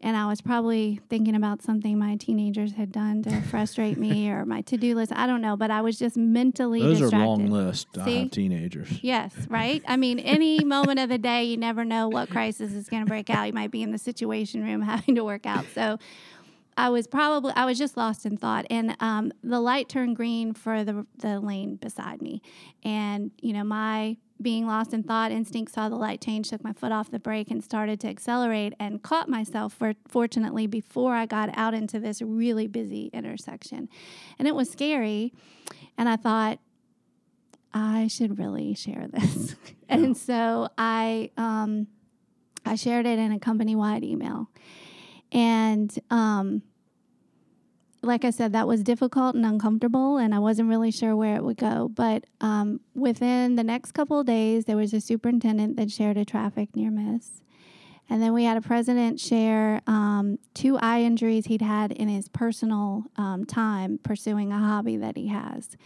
and 0.00 0.16
I 0.16 0.26
was 0.26 0.40
probably 0.40 1.00
thinking 1.08 1.34
about 1.34 1.62
something 1.62 1.98
my 1.98 2.16
teenagers 2.16 2.72
had 2.72 2.92
done 2.92 3.22
to 3.24 3.40
frustrate 3.42 3.98
me 3.98 4.28
or 4.30 4.44
my 4.46 4.60
to-do 4.62 4.94
list. 4.94 5.12
I 5.14 5.26
don't 5.26 5.40
know, 5.40 5.56
but 5.56 5.70
I 5.70 5.80
was 5.80 5.98
just 5.98 6.16
mentally 6.16 6.80
Those 6.80 7.00
distracted. 7.00 7.24
are 7.24 7.26
long 7.26 7.50
lists. 7.50 7.98
I 7.98 8.10
have 8.10 8.30
teenagers. 8.30 9.02
Yes, 9.02 9.34
right? 9.48 9.82
I 9.88 9.96
mean, 9.96 10.18
any 10.20 10.62
moment 10.64 11.00
of 11.00 11.08
the 11.08 11.18
day, 11.18 11.44
you 11.44 11.56
never 11.56 11.84
know 11.84 12.08
what 12.08 12.30
crisis 12.30 12.72
is 12.72 12.88
going 12.88 13.04
to 13.04 13.08
break 13.08 13.28
out. 13.28 13.46
You 13.46 13.52
might 13.52 13.70
be 13.70 13.82
in 13.82 13.90
the 13.90 13.98
situation 13.98 14.62
room 14.62 14.82
having 14.82 15.16
to 15.16 15.24
work 15.24 15.46
out. 15.46 15.64
So 15.74 15.98
I 16.76 16.90
was 16.90 17.08
probably 17.08 17.52
I 17.56 17.64
was 17.64 17.76
just 17.76 17.96
lost 17.96 18.24
in 18.24 18.36
thought, 18.36 18.64
and 18.70 18.96
um, 19.00 19.32
the 19.42 19.58
light 19.58 19.88
turned 19.88 20.14
green 20.14 20.54
for 20.54 20.84
the 20.84 21.04
the 21.16 21.40
lane 21.40 21.74
beside 21.74 22.22
me, 22.22 22.40
and 22.84 23.32
you 23.42 23.52
know 23.52 23.64
my 23.64 24.16
being 24.40 24.66
lost 24.66 24.92
in 24.92 25.02
thought 25.02 25.32
instinct 25.32 25.72
saw 25.72 25.88
the 25.88 25.96
light 25.96 26.20
change, 26.20 26.50
took 26.50 26.62
my 26.62 26.72
foot 26.72 26.92
off 26.92 27.10
the 27.10 27.18
brake, 27.18 27.50
and 27.50 27.62
started 27.62 28.00
to 28.00 28.08
accelerate, 28.08 28.74
and 28.78 29.02
caught 29.02 29.28
myself 29.28 29.72
for 29.72 29.94
fortunately 30.06 30.66
before 30.66 31.14
I 31.14 31.26
got 31.26 31.50
out 31.56 31.74
into 31.74 31.98
this 31.98 32.22
really 32.22 32.66
busy 32.66 33.10
intersection, 33.12 33.88
and 34.38 34.46
it 34.46 34.54
was 34.54 34.70
scary, 34.70 35.32
and 35.96 36.08
I 36.08 36.16
thought 36.16 36.58
I 37.74 38.06
should 38.08 38.38
really 38.38 38.74
share 38.74 39.08
this, 39.08 39.56
and 39.88 40.16
so 40.16 40.68
I 40.78 41.30
um, 41.36 41.88
I 42.64 42.74
shared 42.74 43.06
it 43.06 43.18
in 43.18 43.32
a 43.32 43.38
company 43.38 43.74
wide 43.74 44.04
email. 44.04 44.50
And 45.32 45.96
um, 46.10 46.62
like 48.02 48.24
I 48.24 48.30
said, 48.30 48.52
that 48.52 48.68
was 48.68 48.82
difficult 48.82 49.34
and 49.34 49.44
uncomfortable, 49.44 50.18
and 50.18 50.34
I 50.34 50.38
wasn't 50.38 50.68
really 50.68 50.90
sure 50.90 51.16
where 51.16 51.36
it 51.36 51.44
would 51.44 51.56
go. 51.56 51.88
But 51.88 52.24
um, 52.40 52.80
within 52.94 53.56
the 53.56 53.64
next 53.64 53.92
couple 53.92 54.22
days, 54.24 54.66
there 54.66 54.76
was 54.76 54.94
a 54.94 55.00
superintendent 55.00 55.76
that 55.76 55.90
shared 55.90 56.16
a 56.16 56.24
traffic 56.24 56.74
near 56.76 56.90
miss. 56.90 57.42
And 58.10 58.22
then 58.22 58.32
we 58.32 58.44
had 58.44 58.56
a 58.56 58.62
president 58.62 59.20
share 59.20 59.82
um, 59.86 60.38
two 60.54 60.78
eye 60.78 61.02
injuries 61.02 61.46
he'd 61.46 61.60
had 61.60 61.92
in 61.92 62.08
his 62.08 62.28
personal 62.28 63.04
um, 63.16 63.44
time 63.44 63.98
pursuing 64.02 64.50
a 64.50 64.58
hobby 64.58 64.96
that 64.96 65.16
he 65.16 65.26
has. 65.28 65.76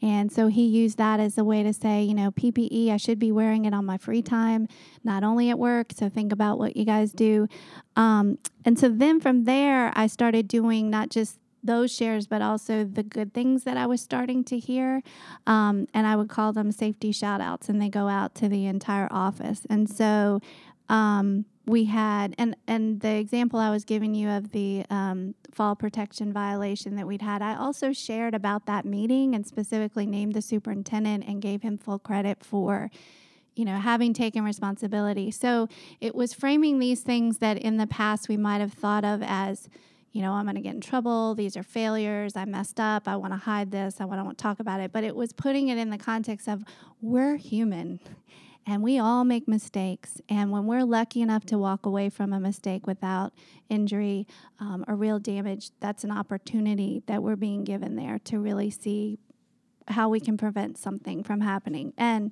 And 0.00 0.32
so 0.32 0.48
he 0.48 0.66
used 0.66 0.98
that 0.98 1.20
as 1.20 1.38
a 1.38 1.44
way 1.44 1.62
to 1.62 1.72
say, 1.72 2.02
you 2.02 2.14
know, 2.14 2.32
PPE, 2.32 2.90
I 2.90 2.96
should 2.96 3.20
be 3.20 3.30
wearing 3.30 3.64
it 3.64 3.72
on 3.72 3.84
my 3.84 3.98
free 3.98 4.22
time, 4.22 4.66
not 5.04 5.22
only 5.22 5.48
at 5.48 5.58
work. 5.58 5.92
So 5.96 6.08
think 6.08 6.32
about 6.32 6.58
what 6.58 6.76
you 6.76 6.84
guys 6.84 7.12
do. 7.12 7.46
Um, 7.94 8.38
and 8.64 8.78
so 8.78 8.88
then 8.88 9.20
from 9.20 9.44
there, 9.44 9.92
I 9.94 10.08
started 10.08 10.48
doing 10.48 10.90
not 10.90 11.08
just 11.08 11.38
those 11.62 11.94
shares, 11.94 12.26
but 12.26 12.42
also 12.42 12.84
the 12.84 13.02
good 13.02 13.32
things 13.32 13.64
that 13.64 13.76
I 13.76 13.86
was 13.86 14.00
starting 14.00 14.44
to 14.44 14.58
hear. 14.58 15.02
Um, 15.46 15.86
and 15.94 16.06
I 16.06 16.16
would 16.16 16.28
call 16.28 16.52
them 16.52 16.72
safety 16.72 17.12
shout 17.12 17.40
outs, 17.40 17.68
and 17.68 17.80
they 17.80 17.88
go 17.88 18.08
out 18.08 18.34
to 18.36 18.48
the 18.48 18.66
entire 18.66 19.08
office. 19.10 19.62
And 19.70 19.88
so 19.88 20.40
um, 20.88 21.44
we 21.66 21.84
had 21.84 22.34
and 22.38 22.56
and 22.66 23.00
the 23.00 23.16
example 23.16 23.58
I 23.58 23.70
was 23.70 23.84
giving 23.84 24.14
you 24.14 24.28
of 24.28 24.50
the 24.50 24.84
um, 24.90 25.34
fall 25.52 25.76
protection 25.76 26.32
violation 26.32 26.96
that 26.96 27.06
we'd 27.06 27.22
had, 27.22 27.40
I 27.42 27.54
also 27.54 27.92
shared 27.92 28.34
about 28.34 28.66
that 28.66 28.84
meeting 28.84 29.34
and 29.34 29.46
specifically 29.46 30.06
named 30.06 30.34
the 30.34 30.42
superintendent 30.42 31.24
and 31.26 31.40
gave 31.40 31.62
him 31.62 31.78
full 31.78 31.98
credit 31.98 32.44
for 32.44 32.90
you 33.54 33.64
know 33.64 33.76
having 33.76 34.12
taken 34.12 34.44
responsibility. 34.44 35.30
So 35.30 35.68
it 36.00 36.14
was 36.14 36.34
framing 36.34 36.78
these 36.78 37.02
things 37.02 37.38
that 37.38 37.58
in 37.58 37.76
the 37.76 37.86
past 37.86 38.28
we 38.28 38.36
might 38.36 38.60
have 38.60 38.72
thought 38.72 39.04
of 39.04 39.22
as 39.22 39.68
you 40.12 40.20
know, 40.22 40.32
I'm 40.32 40.44
going 40.44 40.56
to 40.56 40.60
get 40.60 40.74
in 40.74 40.80
trouble. 40.80 41.34
These 41.34 41.56
are 41.56 41.62
failures. 41.62 42.36
I 42.36 42.44
messed 42.44 42.78
up. 42.78 43.08
I 43.08 43.16
want 43.16 43.32
to 43.32 43.38
hide 43.38 43.70
this. 43.70 44.00
I 44.00 44.04
want 44.04 44.28
to 44.28 44.42
talk 44.42 44.60
about 44.60 44.80
it. 44.80 44.92
But 44.92 45.04
it 45.04 45.16
was 45.16 45.32
putting 45.32 45.68
it 45.68 45.78
in 45.78 45.90
the 45.90 45.98
context 45.98 46.48
of 46.48 46.62
we're 47.00 47.36
human 47.36 47.98
And 48.66 48.82
we 48.82 48.98
all 48.98 49.24
make 49.24 49.48
mistakes. 49.48 50.20
And 50.28 50.50
when 50.52 50.66
we're 50.66 50.84
lucky 50.84 51.20
enough 51.20 51.44
to 51.46 51.58
walk 51.58 51.84
away 51.84 52.08
from 52.08 52.32
a 52.32 52.38
mistake 52.38 52.86
without 52.86 53.32
injury 53.68 54.26
um, 54.60 54.84
or 54.86 54.94
real 54.94 55.18
damage, 55.18 55.70
that's 55.80 56.04
an 56.04 56.12
opportunity 56.12 57.02
that 57.06 57.22
we're 57.22 57.36
being 57.36 57.64
given 57.64 57.96
there 57.96 58.20
to 58.20 58.38
really 58.38 58.70
see 58.70 59.18
how 59.88 60.08
we 60.08 60.20
can 60.20 60.36
prevent 60.36 60.78
something 60.78 61.24
from 61.24 61.40
happening. 61.40 61.92
And 61.98 62.30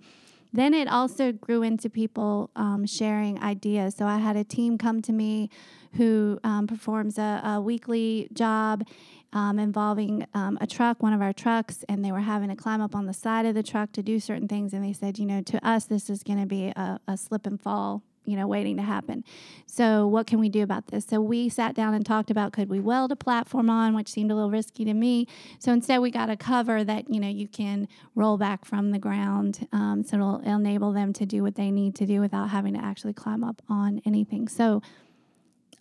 then 0.53 0.75
it 0.75 0.89
also 0.89 1.33
grew 1.33 1.63
into 1.63 1.89
people 1.89 2.51
um, 2.57 2.87
sharing 2.87 3.41
ideas. 3.43 3.95
So 3.97 4.07
I 4.07 4.19
had 4.19 4.37
a 4.37 4.45
team 4.45 4.79
come 4.79 5.03
to 5.03 5.13
me 5.13 5.51
who 5.95 6.39
um, 6.45 6.67
performs 6.67 7.19
a, 7.19 7.41
a, 7.45 7.61
weekly 7.61 8.29
job 8.33 8.87
um, 9.33 9.59
involving 9.59 10.27
um, 10.35 10.59
a 10.61 10.67
truck, 10.67 11.03
one 11.03 11.13
of 11.13 11.21
our 11.21 11.33
trucks, 11.33 11.85
and 11.89 12.05
they 12.05 12.13
were 12.13 12.21
having 12.21 12.49
to 12.49 12.57
climb 12.57 12.81
up 12.81 12.95
on 12.95 13.07
the 13.07 13.13
side 13.13 13.47
of 13.47 13.55
the 13.55 13.63
truck 13.63 13.93
to 13.93 14.03
do 14.03 14.21
certain 14.21 14.49
things. 14.49 14.73
And 14.73 14.85
they 14.85 14.93
said, 14.93 15.19
you 15.19 15.27
know, 15.27 15.43
to 15.43 15.67
us, 15.67 15.85
this 15.85 16.09
is 16.09 16.23
going 16.23 16.41
to 16.41 16.47
be 16.47 16.69
a, 16.69 17.01
a 17.09 17.17
slip 17.17 17.47
and 17.47 17.61
fall 17.61 18.03
you 18.31 18.37
know, 18.37 18.47
waiting 18.47 18.77
to 18.77 18.83
happen. 18.83 19.25
So, 19.66 20.07
what 20.07 20.27
can 20.27 20.40
we 20.40 20.49
do 20.49 20.62
about 20.62 20.88
this? 20.88 21.05
So, 21.07 21.21
we 21.21 21.49
sat 21.49 21.75
down 21.75 21.95
and 21.95 22.05
talked 22.05 22.31
about 22.31 22.53
could 22.53 22.69
we 22.69 22.81
weld 22.81 23.12
a 23.12 23.16
platform 23.16 23.69
on, 23.71 23.95
which 23.95 24.09
seemed 24.09 24.31
a 24.31 24.35
little 24.35 24.51
risky 24.51 24.85
to 24.85 24.95
me. 24.95 25.27
So, 25.59 25.73
instead, 25.73 25.99
we 25.99 26.11
got 26.11 26.31
a 26.31 26.37
cover 26.37 26.85
that, 26.85 27.11
you 27.12 27.21
know, 27.21 27.29
you 27.29 27.49
can 27.49 27.88
roll 28.14 28.38
back 28.38 28.64
from 28.64 28.90
the 28.90 28.99
ground. 28.99 29.66
Um, 29.73 30.05
so, 30.05 30.16
it'll 30.16 30.40
enable 30.40 30.93
them 30.93 31.12
to 31.14 31.27
do 31.27 31.43
what 31.43 31.55
they 31.55 31.71
need 31.71 31.95
to 31.97 32.07
do 32.07 32.21
without 32.21 32.51
having 32.51 32.75
to 32.75 32.85
actually 32.85 33.12
climb 33.12 33.45
up 33.45 33.62
on 33.69 34.01
anything. 34.05 34.49
So, 34.49 34.83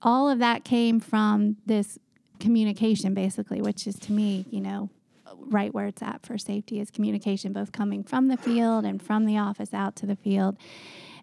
all 0.01 0.29
of 0.29 0.39
that 0.39 0.63
came 0.63 0.99
from 0.99 1.57
this 1.65 1.99
communication, 2.39 3.13
basically, 3.13 3.61
which 3.61 3.85
is 3.85 3.95
to 3.99 4.13
me, 4.13 4.45
you 4.49 4.61
know, 4.61 4.89
right 5.47 5.73
where 5.73 5.87
it's 5.87 6.01
at 6.01 6.25
for 6.25 6.37
safety 6.37 6.79
is 6.79 6.91
communication, 6.91 7.53
both 7.53 7.71
coming 7.71 8.03
from 8.03 8.27
the 8.27 8.37
field 8.37 8.85
and 8.85 9.01
from 9.01 9.25
the 9.25 9.37
office 9.37 9.73
out 9.73 9.95
to 9.97 10.05
the 10.05 10.15
field. 10.15 10.57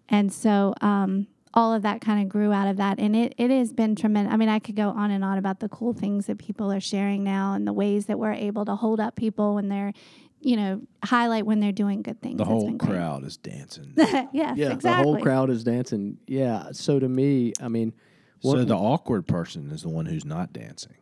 And 0.09 0.31
so 0.31 0.73
um, 0.81 1.27
all 1.53 1.73
of 1.73 1.81
that 1.83 2.01
kind 2.01 2.21
of 2.21 2.29
grew 2.29 2.51
out 2.51 2.67
of 2.67 2.77
that. 2.77 2.99
And 2.99 3.15
it, 3.15 3.33
it 3.37 3.49
has 3.49 3.73
been 3.73 3.95
tremendous. 3.95 4.33
I 4.33 4.37
mean, 4.37 4.49
I 4.49 4.59
could 4.59 4.75
go 4.75 4.89
on 4.89 5.11
and 5.11 5.23
on 5.23 5.37
about 5.37 5.59
the 5.59 5.69
cool 5.69 5.93
things 5.93 6.27
that 6.27 6.37
people 6.37 6.71
are 6.71 6.79
sharing 6.79 7.23
now 7.23 7.53
and 7.53 7.67
the 7.67 7.73
ways 7.73 8.05
that 8.07 8.19
we're 8.19 8.33
able 8.33 8.65
to 8.65 8.75
hold 8.75 8.99
up 8.99 9.15
people 9.15 9.55
when 9.55 9.67
they're, 9.67 9.93
you 10.39 10.55
know, 10.55 10.81
highlight 11.03 11.45
when 11.45 11.59
they're 11.59 11.71
doing 11.71 12.01
good 12.01 12.21
things. 12.21 12.37
The 12.37 12.45
whole 12.45 12.77
crowd 12.77 13.25
is 13.25 13.37
dancing. 13.37 13.93
yes, 13.97 14.27
yeah, 14.33 14.51
exactly. 14.71 14.79
the 14.89 14.93
whole 14.95 15.19
crowd 15.19 15.49
is 15.49 15.63
dancing. 15.63 16.17
Yeah. 16.27 16.71
So 16.73 16.99
to 16.99 17.09
me, 17.09 17.53
I 17.61 17.67
mean, 17.67 17.93
so 18.41 18.63
the 18.63 18.75
awkward 18.75 19.27
person 19.27 19.71
is 19.71 19.81
the 19.81 19.89
one 19.89 20.05
who's 20.05 20.25
not 20.25 20.53
dancing. 20.53 20.95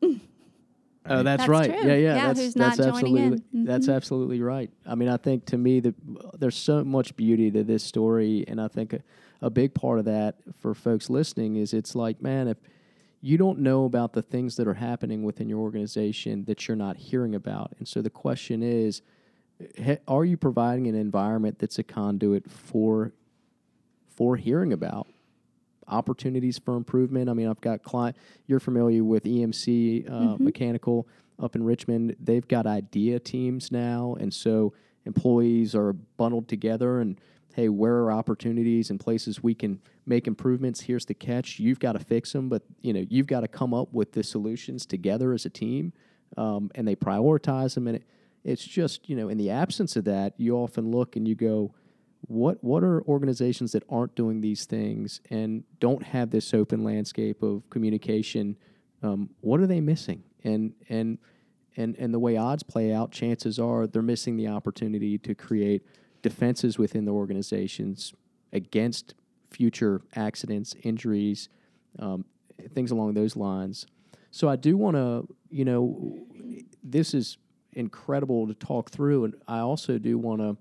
Oh, 1.10 1.22
that's, 1.22 1.40
That's 1.40 1.48
right. 1.48 1.70
true. 1.70 1.88
Yeah, 1.88 1.94
yeah. 1.94 2.14
Yeah, 2.16 2.26
that's 2.28 2.40
who's 2.40 2.54
that's 2.54 2.78
not 2.78 2.84
joining 3.00 3.16
absolutely 3.18 3.42
in. 3.52 3.64
that's 3.64 3.86
Mhm. 3.88 3.94
absolutely 3.96 4.40
right. 4.42 4.70
I 4.86 4.94
mean, 4.94 5.08
I 5.08 5.16
think 5.16 5.44
to 5.46 5.58
me 5.58 5.80
that 5.80 5.94
there's 6.38 6.56
so 6.56 6.84
much 6.84 7.16
beauty 7.16 7.50
to 7.50 7.64
this 7.64 7.82
story, 7.82 8.44
and 8.48 8.60
I 8.60 8.68
think 8.68 8.92
a, 8.92 9.00
a 9.42 9.50
big 9.50 9.74
part 9.74 9.98
of 9.98 10.04
that 10.06 10.36
for 10.58 10.74
folks 10.74 11.08
listening 11.10 11.56
is 11.56 11.72
it's 11.74 11.94
like, 11.94 12.20
man, 12.22 12.48
if 12.48 12.58
you 13.20 13.36
don't 13.36 13.58
know 13.58 13.84
about 13.84 14.12
the 14.12 14.22
things 14.22 14.56
that 14.56 14.68
are 14.68 14.74
happening 14.74 15.22
within 15.24 15.48
your 15.48 15.58
organization 15.60 16.44
that 16.44 16.68
you're 16.68 16.76
not 16.76 16.96
hearing 16.96 17.34
about, 17.34 17.72
and 17.78 17.86
so 17.88 18.00
the 18.02 18.10
question 18.10 18.62
is, 18.62 19.02
are 20.06 20.24
you 20.24 20.36
providing 20.36 20.86
an 20.86 20.94
environment 20.94 21.58
that's 21.58 21.78
a 21.78 21.82
conduit 21.82 22.48
for 22.50 23.12
for 24.08 24.36
hearing 24.36 24.72
about 24.72 25.06
opportunities 25.88 26.58
for 26.58 26.76
improvement. 26.76 27.28
I 27.28 27.32
mean, 27.32 27.48
I've 27.48 27.60
got 27.60 27.82
client. 27.82 28.16
You're 28.46 28.60
familiar 28.60 29.02
with 29.04 29.24
EMC 29.24 30.06
uh, 30.08 30.12
Mhm. 30.36 30.40
Mechanical 30.40 31.08
up 31.38 31.54
in 31.56 31.62
Richmond. 31.62 32.16
They've 32.20 32.46
got 32.46 32.66
idea 32.66 33.18
teams 33.20 33.70
now, 33.72 34.16
and 34.20 34.32
so 34.32 34.72
employees 35.06 35.74
are 35.74 35.92
bundled 35.92 36.48
together. 36.48 37.00
And 37.00 37.20
hey, 37.54 37.68
where 37.68 37.96
are 38.02 38.12
opportunities 38.12 38.90
and 38.90 39.00
places 39.00 39.42
we 39.42 39.54
can 39.54 39.80
make 40.06 40.26
improvements? 40.26 40.80
Here's 40.82 41.06
the 41.06 41.14
catch: 41.14 41.58
you've 41.58 41.80
got 41.80 41.92
to 41.92 41.98
fix 42.00 42.32
them, 42.32 42.48
but 42.48 42.62
you 42.82 42.92
know 42.92 43.04
you've 43.08 43.26
got 43.26 43.40
to 43.40 43.48
come 43.48 43.72
up 43.74 43.92
with 43.92 44.12
the 44.12 44.22
solutions 44.22 44.86
together 44.86 45.32
as 45.32 45.44
a 45.44 45.50
team. 45.50 45.92
Um, 46.36 46.70
and 46.74 46.86
they 46.86 46.94
prioritize 46.94 47.74
them, 47.74 47.86
and 47.86 47.96
it, 47.96 48.04
it's 48.44 48.64
just 48.64 49.08
you 49.08 49.16
know 49.16 49.28
in 49.28 49.38
the 49.38 49.50
absence 49.50 49.96
of 49.96 50.04
that, 50.04 50.34
you 50.36 50.56
often 50.56 50.90
look 50.90 51.16
and 51.16 51.26
you 51.26 51.34
go 51.34 51.72
what 52.22 52.62
what 52.62 52.82
are 52.82 53.02
organizations 53.02 53.72
that 53.72 53.84
aren't 53.88 54.14
doing 54.14 54.40
these 54.40 54.64
things 54.64 55.20
and 55.30 55.64
don't 55.80 56.02
have 56.02 56.30
this 56.30 56.52
open 56.52 56.82
landscape 56.82 57.42
of 57.42 57.68
communication? 57.70 58.56
Um, 59.02 59.30
what 59.40 59.60
are 59.60 59.66
they 59.66 59.80
missing? 59.80 60.24
And 60.44 60.74
and 60.88 61.18
and 61.76 61.96
and 61.96 62.12
the 62.12 62.18
way 62.18 62.36
odds 62.36 62.62
play 62.62 62.92
out, 62.92 63.12
chances 63.12 63.58
are 63.58 63.86
they're 63.86 64.02
missing 64.02 64.36
the 64.36 64.48
opportunity 64.48 65.18
to 65.18 65.34
create 65.34 65.86
defenses 66.22 66.78
within 66.78 67.04
the 67.04 67.12
organizations 67.12 68.12
against 68.52 69.14
future 69.50 70.02
accidents, 70.14 70.74
injuries, 70.82 71.48
um, 71.98 72.24
things 72.74 72.90
along 72.90 73.14
those 73.14 73.36
lines. 73.36 73.86
So 74.30 74.48
I 74.48 74.56
do 74.56 74.76
want 74.76 74.96
to, 74.96 75.26
you 75.48 75.64
know, 75.64 76.18
this 76.82 77.14
is 77.14 77.38
incredible 77.72 78.46
to 78.48 78.54
talk 78.54 78.90
through, 78.90 79.24
and 79.24 79.34
I 79.46 79.60
also 79.60 79.98
do 79.98 80.18
want 80.18 80.40
to 80.40 80.56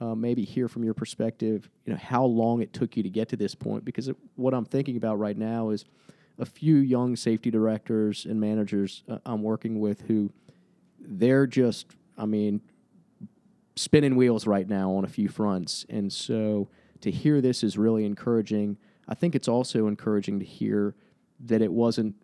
uh, 0.00 0.14
maybe 0.14 0.44
hear 0.44 0.68
from 0.68 0.82
your 0.82 0.94
perspective, 0.94 1.68
you 1.84 1.92
know, 1.92 1.98
how 1.98 2.24
long 2.24 2.62
it 2.62 2.72
took 2.72 2.96
you 2.96 3.02
to 3.02 3.10
get 3.10 3.28
to 3.28 3.36
this 3.36 3.54
point. 3.54 3.84
Because 3.84 4.08
it, 4.08 4.16
what 4.36 4.54
I'm 4.54 4.64
thinking 4.64 4.96
about 4.96 5.18
right 5.18 5.36
now 5.36 5.70
is 5.70 5.84
a 6.38 6.46
few 6.46 6.76
young 6.76 7.16
safety 7.16 7.50
directors 7.50 8.24
and 8.24 8.40
managers 8.40 9.02
uh, 9.08 9.18
I'm 9.26 9.42
working 9.42 9.78
with 9.78 10.02
who 10.02 10.32
they're 10.98 11.46
just, 11.46 11.86
I 12.16 12.26
mean, 12.26 12.62
spinning 13.76 14.16
wheels 14.16 14.46
right 14.46 14.68
now 14.68 14.92
on 14.92 15.04
a 15.04 15.08
few 15.08 15.28
fronts. 15.28 15.84
And 15.88 16.12
so 16.12 16.68
to 17.00 17.10
hear 17.10 17.40
this 17.40 17.62
is 17.62 17.78
really 17.78 18.04
encouraging. 18.04 18.76
I 19.08 19.14
think 19.14 19.34
it's 19.34 19.48
also 19.48 19.86
encouraging 19.86 20.38
to 20.40 20.44
hear 20.44 20.94
that 21.40 21.62
it 21.62 21.72
wasn't 21.72 22.14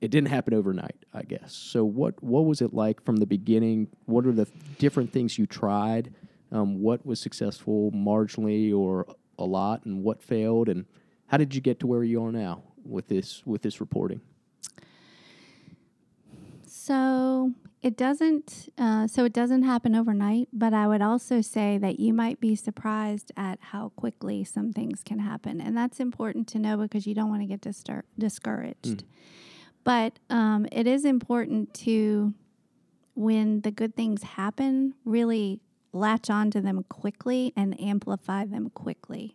it 0.00 0.10
didn't 0.10 0.28
happen 0.28 0.52
overnight, 0.52 0.96
I 1.14 1.22
guess. 1.22 1.54
So 1.54 1.84
what 1.84 2.22
what 2.22 2.44
was 2.44 2.60
it 2.60 2.74
like 2.74 3.02
from 3.04 3.16
the 3.16 3.26
beginning? 3.26 3.88
What 4.04 4.26
are 4.26 4.32
the 4.32 4.46
different 4.78 5.12
things 5.12 5.38
you 5.38 5.46
tried? 5.46 6.12
Um, 6.52 6.80
what 6.80 7.04
was 7.04 7.20
successful 7.20 7.90
marginally 7.92 8.74
or 8.74 9.06
a 9.38 9.44
lot, 9.44 9.84
and 9.84 10.02
what 10.04 10.22
failed, 10.22 10.68
and 10.68 10.84
how 11.26 11.36
did 11.36 11.54
you 11.54 11.60
get 11.60 11.80
to 11.80 11.86
where 11.86 12.04
you 12.04 12.22
are 12.22 12.32
now 12.32 12.62
with 12.84 13.08
this 13.08 13.42
with 13.44 13.62
this 13.62 13.80
reporting? 13.80 14.20
So 16.66 17.52
it 17.82 17.96
doesn't. 17.96 18.68
Uh, 18.78 19.06
so 19.06 19.24
it 19.24 19.32
doesn't 19.32 19.62
happen 19.62 19.94
overnight. 19.94 20.48
But 20.52 20.74
I 20.74 20.86
would 20.86 21.02
also 21.02 21.40
say 21.40 21.78
that 21.78 21.98
you 21.98 22.12
might 22.12 22.40
be 22.40 22.54
surprised 22.54 23.32
at 23.36 23.58
how 23.60 23.90
quickly 23.96 24.44
some 24.44 24.72
things 24.72 25.02
can 25.04 25.18
happen, 25.18 25.60
and 25.60 25.76
that's 25.76 25.98
important 25.98 26.46
to 26.48 26.58
know 26.58 26.76
because 26.76 27.06
you 27.06 27.14
don't 27.14 27.30
want 27.30 27.42
to 27.42 27.46
get 27.46 27.62
distur- 27.62 28.02
discouraged. 28.18 29.04
But 29.82 30.18
um, 30.30 30.66
it 30.72 30.86
is 30.86 31.04
important 31.04 31.74
to, 31.74 32.32
when 33.14 33.60
the 33.60 33.70
good 33.70 33.94
things 33.94 34.22
happen, 34.22 34.94
really 35.04 35.60
latch 35.94 36.28
onto 36.28 36.60
them 36.60 36.84
quickly 36.88 37.52
and 37.56 37.80
amplify 37.80 38.44
them 38.44 38.70
quickly. 38.70 39.34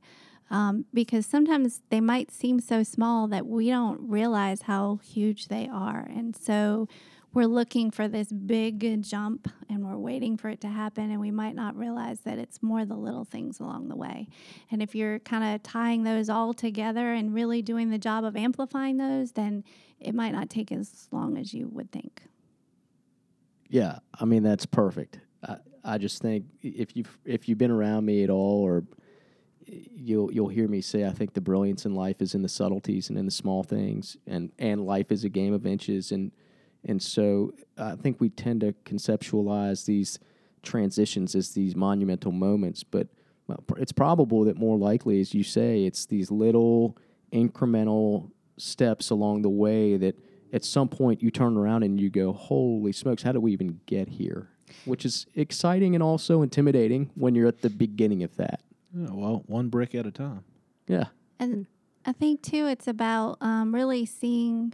Um, 0.51 0.85
because 0.93 1.25
sometimes 1.25 1.81
they 1.89 2.01
might 2.01 2.31
seem 2.31 2.59
so 2.59 2.81
small 2.83 3.27
that 3.27 3.45
we 3.45 3.69
don't 3.69 4.09
realize 4.09 4.63
how 4.63 4.99
huge 5.03 5.47
they 5.47 5.69
are. 5.71 6.07
And 6.09 6.35
so 6.35 6.87
we're 7.33 7.45
looking 7.45 7.91
for 7.91 8.07
this 8.07 8.31
big 8.31 9.03
jump 9.03 9.47
and 9.69 9.85
we're 9.85 9.97
waiting 9.97 10.37
for 10.37 10.49
it 10.49 10.61
to 10.61 10.67
happen, 10.67 11.11
and 11.11 11.19
we 11.19 11.29
might 11.29 11.53
not 11.53 11.75
realize 11.75 12.21
that 12.21 12.39
it's 12.39 12.63
more 12.63 12.85
the 12.85 12.95
little 12.95 13.23
things 13.23 13.59
along 13.59 13.89
the 13.89 13.95
way. 13.95 14.27
And 14.71 14.81
if 14.81 14.95
you're 14.95 15.19
kind 15.19 15.55
of 15.55 15.61
tying 15.61 16.03
those 16.03 16.29
all 16.29 16.55
together 16.55 17.13
and 17.13 17.33
really 17.33 17.61
doing 17.61 17.91
the 17.91 17.99
job 17.99 18.23
of 18.23 18.35
amplifying 18.35 18.97
those, 18.97 19.33
then 19.33 19.63
it 19.99 20.15
might 20.15 20.31
not 20.31 20.49
take 20.49 20.71
as 20.71 21.07
long 21.11 21.37
as 21.37 21.53
you 21.53 21.67
would 21.71 21.91
think. 21.91 22.23
Yeah, 23.69 23.99
I 24.19 24.25
mean 24.25 24.41
that's 24.41 24.65
perfect. 24.65 25.19
I, 25.43 25.57
I 25.83 25.97
just 25.97 26.21
think 26.21 26.45
if 26.61 26.95
you've 26.95 27.17
if 27.25 27.47
you've 27.47 27.57
been 27.57 27.71
around 27.71 28.05
me 28.05 28.23
at 28.23 28.29
all, 28.29 28.61
or 28.61 28.83
you'll 29.65 30.31
you'll 30.31 30.49
hear 30.49 30.67
me 30.67 30.81
say, 30.81 31.05
I 31.05 31.11
think 31.11 31.33
the 31.33 31.41
brilliance 31.41 31.85
in 31.85 31.93
life 31.93 32.21
is 32.21 32.35
in 32.35 32.41
the 32.41 32.49
subtleties 32.49 33.09
and 33.09 33.17
in 33.17 33.25
the 33.25 33.31
small 33.31 33.63
things, 33.63 34.17
and 34.27 34.51
and 34.59 34.85
life 34.85 35.11
is 35.11 35.23
a 35.23 35.29
game 35.29 35.53
of 35.53 35.65
inches, 35.65 36.11
and 36.11 36.31
and 36.85 37.01
so 37.01 37.53
I 37.77 37.95
think 37.95 38.19
we 38.19 38.29
tend 38.29 38.61
to 38.61 38.73
conceptualize 38.85 39.85
these 39.85 40.19
transitions 40.63 41.35
as 41.35 41.51
these 41.53 41.75
monumental 41.75 42.31
moments, 42.31 42.83
but 42.83 43.07
it's 43.77 43.91
probable 43.91 44.43
that 44.45 44.57
more 44.57 44.77
likely, 44.77 45.19
as 45.19 45.33
you 45.33 45.43
say, 45.43 45.85
it's 45.85 46.05
these 46.05 46.29
little 46.29 46.97
incremental 47.33 48.31
steps 48.57 49.09
along 49.09 49.41
the 49.41 49.49
way 49.49 49.97
that 49.97 50.15
at 50.51 50.63
some 50.65 50.87
point 50.87 51.21
you 51.21 51.31
turn 51.31 51.57
around 51.57 51.83
and 51.83 51.99
you 51.99 52.09
go, 52.09 52.33
"Holy 52.33 52.91
smokes, 52.91 53.23
how 53.23 53.31
did 53.31 53.39
we 53.39 53.51
even 53.53 53.79
get 53.85 54.09
here?" 54.09 54.49
Which 54.85 55.05
is 55.05 55.25
exciting 55.35 55.95
and 55.95 56.03
also 56.03 56.41
intimidating 56.41 57.09
when 57.15 57.35
you're 57.35 57.47
at 57.47 57.61
the 57.61 57.69
beginning 57.69 58.23
of 58.23 58.35
that. 58.37 58.61
Yeah, 58.93 59.07
well, 59.11 59.43
one 59.47 59.69
brick 59.69 59.93
at 59.95 60.05
a 60.05 60.11
time. 60.11 60.43
Yeah. 60.87 61.05
And 61.39 61.67
I 62.05 62.11
think 62.11 62.41
too, 62.41 62.65
it's 62.65 62.87
about 62.87 63.37
um, 63.41 63.73
really 63.73 64.05
seeing 64.05 64.73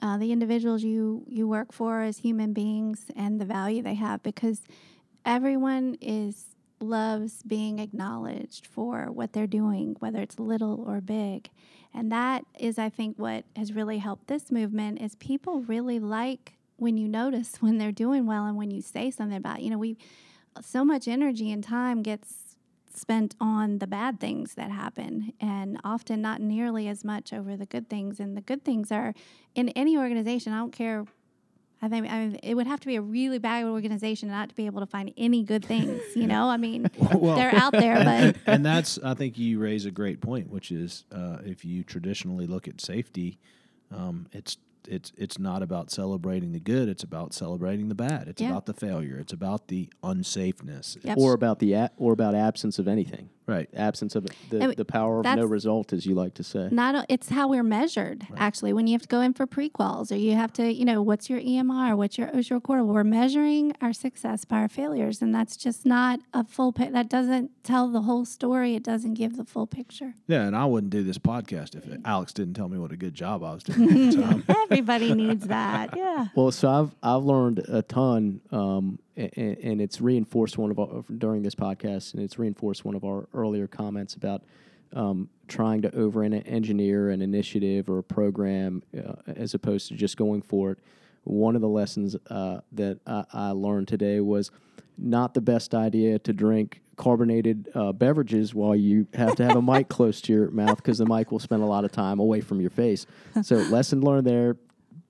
uh, 0.00 0.16
the 0.16 0.32
individuals 0.32 0.82
you 0.82 1.24
you 1.28 1.48
work 1.48 1.72
for 1.72 2.02
as 2.02 2.18
human 2.18 2.52
beings 2.52 3.10
and 3.16 3.40
the 3.40 3.44
value 3.44 3.82
they 3.82 3.94
have 3.94 4.22
because 4.22 4.62
everyone 5.24 5.96
is 6.00 6.56
loves 6.80 7.42
being 7.42 7.78
acknowledged 7.78 8.66
for 8.66 9.10
what 9.10 9.32
they're 9.32 9.46
doing, 9.46 9.96
whether 9.98 10.20
it's 10.20 10.38
little 10.38 10.84
or 10.86 11.00
big. 11.00 11.50
And 11.92 12.12
that 12.12 12.44
is, 12.58 12.78
I 12.78 12.88
think, 12.88 13.18
what 13.18 13.44
has 13.56 13.72
really 13.72 13.98
helped 13.98 14.28
this 14.28 14.52
movement 14.52 15.00
is 15.00 15.16
people 15.16 15.62
really 15.62 15.98
like 15.98 16.57
when 16.78 16.96
you 16.96 17.08
notice 17.08 17.56
when 17.60 17.78
they're 17.78 17.92
doing 17.92 18.26
well 18.26 18.46
and 18.46 18.56
when 18.56 18.70
you 18.70 18.80
say 18.80 19.10
something 19.10 19.36
about, 19.36 19.58
it. 19.58 19.64
you 19.64 19.70
know, 19.70 19.78
we 19.78 19.98
so 20.62 20.84
much 20.84 21.06
energy 21.06 21.52
and 21.52 21.62
time 21.62 22.02
gets 22.02 22.56
spent 22.92 23.36
on 23.40 23.78
the 23.78 23.86
bad 23.86 24.18
things 24.18 24.54
that 24.54 24.70
happen 24.70 25.32
and 25.40 25.78
often 25.84 26.20
not 26.20 26.40
nearly 26.40 26.88
as 26.88 27.04
much 27.04 27.32
over 27.32 27.56
the 27.56 27.66
good 27.66 27.88
things 27.88 28.18
and 28.18 28.36
the 28.36 28.40
good 28.40 28.64
things 28.64 28.90
are 28.90 29.14
in 29.54 29.68
any 29.70 29.96
organization 29.96 30.52
i 30.52 30.58
don't 30.58 30.72
care 30.72 31.04
I 31.80 31.88
think 31.88 32.10
I 32.10 32.26
mean, 32.26 32.40
it 32.42 32.54
would 32.54 32.66
have 32.66 32.80
to 32.80 32.86
be 32.86 32.96
a 32.96 33.00
really 33.00 33.38
bad 33.38 33.64
organization 33.64 34.28
not 34.30 34.48
to 34.48 34.54
be 34.56 34.66
able 34.66 34.80
to 34.80 34.86
find 34.86 35.12
any 35.16 35.44
good 35.44 35.64
things. 35.64 36.02
You 36.16 36.26
know, 36.26 36.48
I 36.48 36.56
mean, 36.56 36.90
Well, 37.14 37.36
they're 37.36 37.54
out 37.54 37.72
there, 37.72 37.94
but 37.96 38.06
and, 38.08 38.38
and 38.46 38.66
that's 38.66 38.98
I 38.98 39.14
think 39.14 39.38
you 39.38 39.60
raise 39.60 39.86
a 39.86 39.92
great 39.92 40.20
point, 40.20 40.50
which 40.50 40.72
is 40.72 41.04
uh, 41.12 41.38
if 41.44 41.64
you 41.64 41.84
traditionally 41.84 42.46
look 42.48 42.66
at 42.66 42.80
safety, 42.80 43.38
um, 43.94 44.26
it's 44.32 44.56
it's 44.86 45.12
it's 45.16 45.38
not 45.38 45.62
about 45.62 45.90
celebrating 45.90 46.52
the 46.52 46.60
good; 46.60 46.88
it's 46.88 47.02
about 47.02 47.32
celebrating 47.34 47.88
the 47.88 47.94
bad. 47.94 48.28
It's 48.28 48.40
Yeah. 48.42 48.50
about 48.50 48.66
the 48.66 48.74
failure. 48.74 49.18
It's 49.18 49.32
about 49.32 49.68
the 49.68 49.88
unsafeness. 50.02 50.96
Yep. 51.04 51.18
or 51.18 51.32
about 51.32 51.58
the 51.58 51.72
a- 51.72 51.90
or 51.96 52.12
about 52.12 52.34
absence 52.34 52.78
of 52.78 52.86
anything. 52.86 53.30
Right. 53.48 53.68
Absence 53.74 54.14
of 54.14 54.26
the, 54.50 54.60
And 54.62 54.76
the 54.76 54.84
power 54.84 55.20
of 55.20 55.24
no 55.24 55.46
result, 55.46 55.92
as 55.94 56.04
you 56.06 56.14
like 56.14 56.34
to 56.34 56.44
say. 56.44 56.68
not 56.70 56.94
o- 56.94 57.04
it's 57.08 57.30
how 57.30 57.48
we're 57.48 57.62
measured 57.64 58.26
actually 58.36 58.72
when 58.74 58.86
you 58.86 58.92
have 58.92 59.02
to 59.02 59.08
go 59.08 59.20
in 59.20 59.32
for 59.32 59.46
prequals 59.46 60.12
or 60.12 60.16
you 60.16 60.34
have 60.34 60.52
to 60.52 60.70
you 60.72 60.84
know 60.84 61.00
what's 61.02 61.30
your 61.30 61.40
emr 61.40 61.96
what's 61.96 62.18
your 62.18 62.28
OSHA 62.28 62.52
recorder 62.52 62.84
we're 62.84 63.02
measuring 63.04 63.72
our 63.80 63.92
success 63.94 64.44
by 64.44 64.58
our 64.58 64.68
failures 64.68 65.22
and 65.22 65.34
that's 65.34 65.56
just 65.56 65.86
not 65.86 66.20
a 66.34 66.44
full 66.44 66.72
pic 66.72 66.92
that 66.92 67.08
doesn't 67.08 67.50
tell 67.64 67.88
the 67.88 68.02
whole 68.02 68.24
story 68.26 68.74
it 68.74 68.82
doesn't 68.82 69.14
give 69.14 69.36
the 69.38 69.44
full 69.44 69.66
picture 69.66 70.14
Yeah, 70.26 70.42
and 70.42 70.54
I 70.54 70.66
wouldn't 70.66 70.90
do 70.92 71.02
this 71.02 71.18
podcast 71.18 71.74
if 71.74 71.84
Alex 72.04 72.32
didn't 72.34 72.54
tell 72.54 72.68
me 72.68 72.78
what 72.78 72.92
a 72.92 72.96
good 72.96 73.14
job 73.14 73.42
I 73.42 73.54
was 73.54 73.62
doing. 73.62 74.12
so 74.12 74.42
everybody 74.64 75.14
needs 75.14 75.46
that 75.46 75.96
yeah 75.96 76.26
Well, 76.34 76.50
so 76.52 76.68
I've 76.68 76.94
I've 77.02 77.24
learned 77.24 77.60
a 77.68 77.80
ton, 77.82 78.40
um, 78.52 78.98
and, 79.18 79.58
and 79.58 79.80
it's 79.80 80.00
reinforced 80.00 80.58
one 80.58 80.70
of 80.70 80.78
our 80.78 81.04
during 81.18 81.42
this 81.42 81.54
podcast, 81.54 82.14
and 82.14 82.22
it's 82.22 82.38
reinforced 82.38 82.84
one 82.84 82.94
of 82.94 83.04
our 83.04 83.28
earlier 83.34 83.66
comments 83.66 84.14
about 84.14 84.42
um, 84.94 85.28
trying 85.48 85.82
to 85.82 85.94
over 85.94 86.22
engineer 86.22 87.10
an 87.10 87.20
initiative 87.20 87.90
or 87.90 87.98
a 87.98 88.02
program 88.02 88.82
uh, 88.96 89.14
as 89.26 89.54
opposed 89.54 89.88
to 89.88 89.94
just 89.94 90.16
going 90.16 90.42
for 90.42 90.72
it. 90.72 90.78
One 91.24 91.56
of 91.56 91.60
the 91.60 91.68
lessons 91.68 92.16
uh, 92.30 92.60
that 92.72 93.00
I, 93.06 93.24
I 93.32 93.50
learned 93.50 93.88
today 93.88 94.20
was 94.20 94.50
not 94.96 95.34
the 95.34 95.40
best 95.40 95.74
idea 95.74 96.18
to 96.20 96.32
drink 96.32 96.80
carbonated 96.96 97.68
uh, 97.74 97.92
beverages 97.92 98.54
while 98.54 98.74
you 98.74 99.06
have 99.14 99.36
to 99.36 99.44
have 99.44 99.56
a 99.56 99.62
mic 99.62 99.88
close 99.88 100.20
to 100.22 100.32
your 100.32 100.50
mouth 100.50 100.76
because 100.76 100.98
the 100.98 101.06
mic 101.06 101.30
will 101.30 101.38
spend 101.38 101.62
a 101.62 101.66
lot 101.66 101.84
of 101.84 101.92
time 101.92 102.18
away 102.18 102.40
from 102.40 102.60
your 102.60 102.70
face. 102.70 103.06
So 103.42 103.56
lesson 103.56 104.00
learned 104.00 104.26
there. 104.26 104.56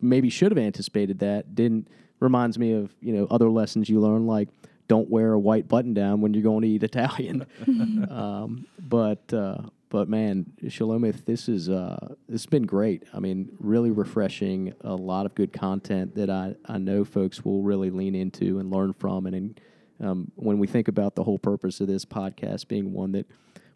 Maybe 0.00 0.28
should 0.28 0.52
have 0.52 0.58
anticipated 0.58 1.20
that. 1.20 1.54
Didn't 1.54 1.88
reminds 2.20 2.58
me 2.58 2.72
of 2.72 2.94
you 3.00 3.12
know 3.12 3.26
other 3.30 3.48
lessons 3.48 3.88
you 3.88 4.00
learn 4.00 4.26
like 4.26 4.48
don't 4.88 5.10
wear 5.10 5.32
a 5.32 5.38
white 5.38 5.68
button 5.68 5.92
down 5.94 6.20
when 6.20 6.32
you're 6.32 6.42
going 6.42 6.62
to 6.62 6.68
eat 6.68 6.82
Italian. 6.82 7.46
um, 8.10 8.66
but 8.78 9.32
uh, 9.32 9.58
but 9.90 10.08
man, 10.08 10.52
Shalomith, 10.64 11.24
this 11.24 11.48
is 11.48 11.68
uh, 11.68 12.14
this 12.28 12.42
has 12.42 12.46
been 12.46 12.66
great. 12.66 13.04
I 13.14 13.20
mean, 13.20 13.50
really 13.58 13.90
refreshing. 13.90 14.74
A 14.82 14.94
lot 14.94 15.26
of 15.26 15.34
good 15.34 15.52
content 15.52 16.14
that 16.16 16.28
I, 16.28 16.56
I 16.66 16.78
know 16.78 17.04
folks 17.04 17.44
will 17.44 17.62
really 17.62 17.90
lean 17.90 18.14
into 18.14 18.58
and 18.58 18.70
learn 18.70 18.92
from. 18.92 19.26
And, 19.26 19.34
and 19.34 19.60
um, 20.00 20.32
when 20.36 20.58
we 20.58 20.66
think 20.66 20.88
about 20.88 21.14
the 21.14 21.24
whole 21.24 21.38
purpose 21.38 21.80
of 21.80 21.86
this 21.86 22.04
podcast 22.04 22.68
being 22.68 22.92
one 22.92 23.12
that 23.12 23.26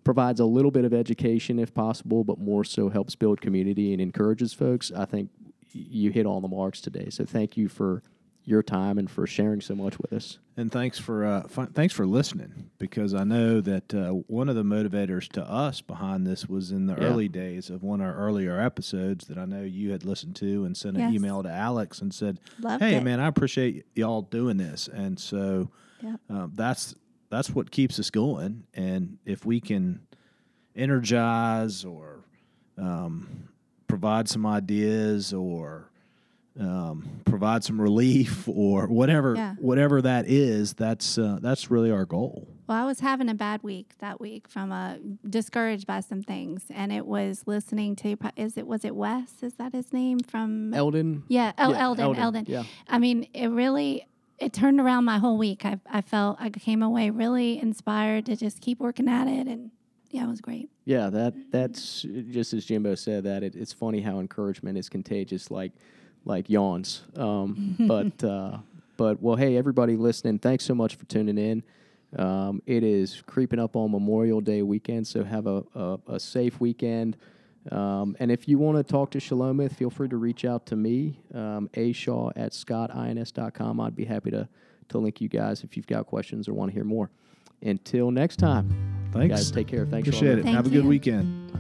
provides 0.05 0.41
a 0.41 0.45
little 0.45 0.71
bit 0.71 0.85
of 0.85 0.93
education 0.93 1.59
if 1.59 1.73
possible, 1.73 2.25
but 2.25 2.39
more 2.39 2.65
so 2.65 2.89
helps 2.89 3.15
build 3.15 3.41
community 3.41 3.93
and 3.93 4.01
encourages 4.01 4.53
folks, 4.53 4.93
I 4.93 5.05
think 5.05 5.31
you 5.73 6.11
hit 6.11 6.27
all 6.27 6.41
the 6.41 6.49
marks 6.49 6.81
today. 6.81 7.09
So 7.09 7.25
thank 7.25 7.57
you 7.57 7.69
for 7.69 8.03
your 8.45 8.63
time 8.63 8.99
and 8.99 9.09
for 9.11 9.27
sharing 9.27 9.61
so 9.61 9.75
much 9.75 9.99
with 9.99 10.13
us. 10.13 10.39
And 10.57 10.71
thanks 10.73 10.99
for 10.99 11.25
uh, 11.25 11.43
fi- 11.49 11.67
thanks 11.73 11.95
for 11.95 12.07
listening 12.07 12.71
because 12.79 13.15
I 13.15 13.23
know 13.25 13.61
that 13.61 13.95
uh, 13.95 14.11
one 14.27 14.49
of 14.49 14.57
the 14.57 14.65
motivators 14.65 15.29
to 15.35 15.43
us 15.49 15.81
behind 15.81 16.27
this 16.27 16.49
was 16.49 16.73
in 16.73 16.87
the 16.87 16.95
Yeah. 16.95 17.05
early 17.09 17.29
days 17.29 17.71
of 17.71 17.83
one 17.85 18.01
of 18.01 18.07
our 18.09 18.15
earlier 18.17 18.61
episodes 18.61 19.27
that 19.29 19.39
I 19.39 19.45
know 19.45 19.63
you 19.63 19.93
had 19.93 20.05
listened 20.05 20.35
to 20.37 20.65
and 20.65 20.77
sent 20.77 20.97
an 20.97 21.15
email 21.15 21.43
to 21.45 21.49
Alex 21.51 22.01
and 22.01 22.13
said, 22.13 22.41
Loved 22.61 22.83
"Hey, 22.83 22.97
it. 22.97 23.03
man, 23.05 23.21
I 23.21 23.29
appreciate 23.29 23.87
y'all 23.95 24.23
doing 24.23 24.57
this." 24.57 24.89
And 24.89 25.19
so 25.21 25.71
Yep. 26.03 26.21
um, 26.29 26.53
that's 26.57 26.95
that's 27.31 27.51
what 27.51 27.71
keeps 27.71 27.99
us 28.01 28.11
going. 28.11 28.65
And 28.75 29.19
if 29.25 29.47
we 29.47 29.61
can 29.61 30.01
energize 30.75 31.85
or 31.85 32.25
um, 32.77 33.49
provide 33.87 34.29
some 34.29 34.45
ideas 34.47 35.33
or 35.33 35.91
um, 36.61 37.21
provide 37.25 37.65
some 37.65 37.81
relief 37.81 38.47
or 38.49 38.87
whatever 38.87 39.35
Yeah. 39.35 39.55
whatever 39.59 40.03
that 40.03 40.27
is 40.29 40.75
that's 40.75 41.17
uh, 41.19 41.39
that's 41.41 41.71
really 41.71 41.91
our 41.91 42.05
goal 42.05 42.47
Well, 42.67 42.77
I 42.83 42.85
was 42.87 43.01
having 43.01 43.29
a 43.29 43.35
bad 43.35 43.63
week 43.63 43.95
that 44.01 44.21
week 44.21 44.49
from 44.49 44.71
a 44.71 44.99
discouraged 45.29 45.87
by 45.87 46.01
some 46.01 46.23
things, 46.23 46.65
and 46.71 46.93
it 46.93 47.07
was 47.07 47.45
listening 47.47 47.97
to 47.97 48.17
is 48.37 48.57
it 48.57 48.67
was 48.67 48.85
it 48.85 48.95
Wes? 48.95 49.43
Is 49.43 49.55
that 49.55 49.73
his 49.73 49.93
name 49.93 50.21
from? 50.21 50.75
Eldon. 50.75 51.23
yeah, 51.29 51.53
El- 51.59 51.73
Yeah, 51.73 51.83
Eldon, 51.85 52.05
Eldon, 52.05 52.23
Eldon. 52.23 52.45
yeah. 52.49 52.65
I 52.89 52.99
mean, 52.99 53.27
it 53.35 53.49
really 53.49 54.07
it 54.39 54.53
turned 54.53 54.81
around 54.81 55.05
my 55.05 55.19
whole 55.19 55.39
week. 55.39 55.65
I 55.65 55.79
I 55.91 56.01
felt 56.03 56.37
I 56.41 56.51
came 56.51 56.83
away 56.83 57.11
really 57.11 57.59
inspired 57.59 58.27
to 58.27 58.37
just 58.37 58.61
keep 58.61 58.79
working 58.79 59.09
at 59.09 59.27
it, 59.27 59.47
and 59.47 59.71
yeah, 60.11 60.25
it 60.25 60.29
was 60.29 60.41
great. 60.43 60.69
Yeah, 60.85 61.09
that 61.11 61.35
that's 61.51 62.03
just 62.31 62.53
as 62.53 62.65
Jimbo 62.67 62.95
said 62.97 63.25
that 63.25 63.43
it, 63.43 63.55
it's 63.57 63.73
funny 63.73 64.01
how 64.03 64.19
encouragement 64.21 64.77
is 64.77 64.89
contagious, 64.91 65.51
like 65.51 65.73
like 66.25 66.49
yawns. 66.49 67.03
Um, 67.17 67.77
but 67.81 68.25
uh, 68.25 68.59
but 68.97 69.23
well, 69.23 69.37
hey, 69.37 69.57
everybody 69.57 69.97
listening, 69.97 70.39
thanks 70.39 70.65
so 70.65 70.75
much 70.75 70.97
for 70.97 71.05
tuning 71.07 71.39
in. 71.39 71.63
Um, 72.17 72.63
it 72.67 72.83
is 72.83 73.23
creeping 73.27 73.59
up 73.59 73.75
on 73.75 73.91
Memorial 73.91 74.41
Day 74.41 74.63
weekend, 74.63 75.07
so 75.07 75.25
have 75.25 75.47
a 75.47 75.65
a, 75.75 75.99
a 76.09 76.21
safe 76.21 76.61
weekend. 76.61 77.17
Um, 77.71 78.17
and 78.19 78.33
if 78.33 78.49
you 78.49 78.59
want 78.59 78.77
to 78.79 78.83
talk 78.83 79.11
to 79.13 79.19
Shalomith, 79.19 79.77
feel 79.77 79.91
free 79.91 80.09
to 80.09 80.17
reach 80.17 80.45
out 80.45 80.67
to 80.67 80.77
me, 80.77 81.21
um, 81.33 81.71
ashaw 81.75 82.31
at 82.35 82.53
scottins.com. 82.55 83.81
I'd 83.81 83.95
be 83.95 84.05
happy 84.05 84.33
to, 84.33 84.49
to 84.89 84.99
link 84.99 85.21
you 85.21 85.29
guys 85.29 85.63
if 85.63 85.77
you've 85.77 85.87
got 85.87 86.07
questions 86.07 86.49
or 86.49 86.55
want 86.55 86.71
to 86.71 86.75
hear 86.75 86.83
more. 86.83 87.11
Until 87.63 88.11
next 88.11 88.39
time, 88.39 88.69
thanks 89.13 89.37
guys, 89.37 89.51
take 89.53 89.69
care. 89.69 89.87
Thanks, 89.87 90.09
appreciate 90.09 90.39
Shalomith. 90.39 90.41
it 90.41 90.43
Thank 90.43 90.57
have 90.57 90.67
a 90.67 90.71
good 90.71 90.83
you. 90.83 90.89
weekend 90.89 91.53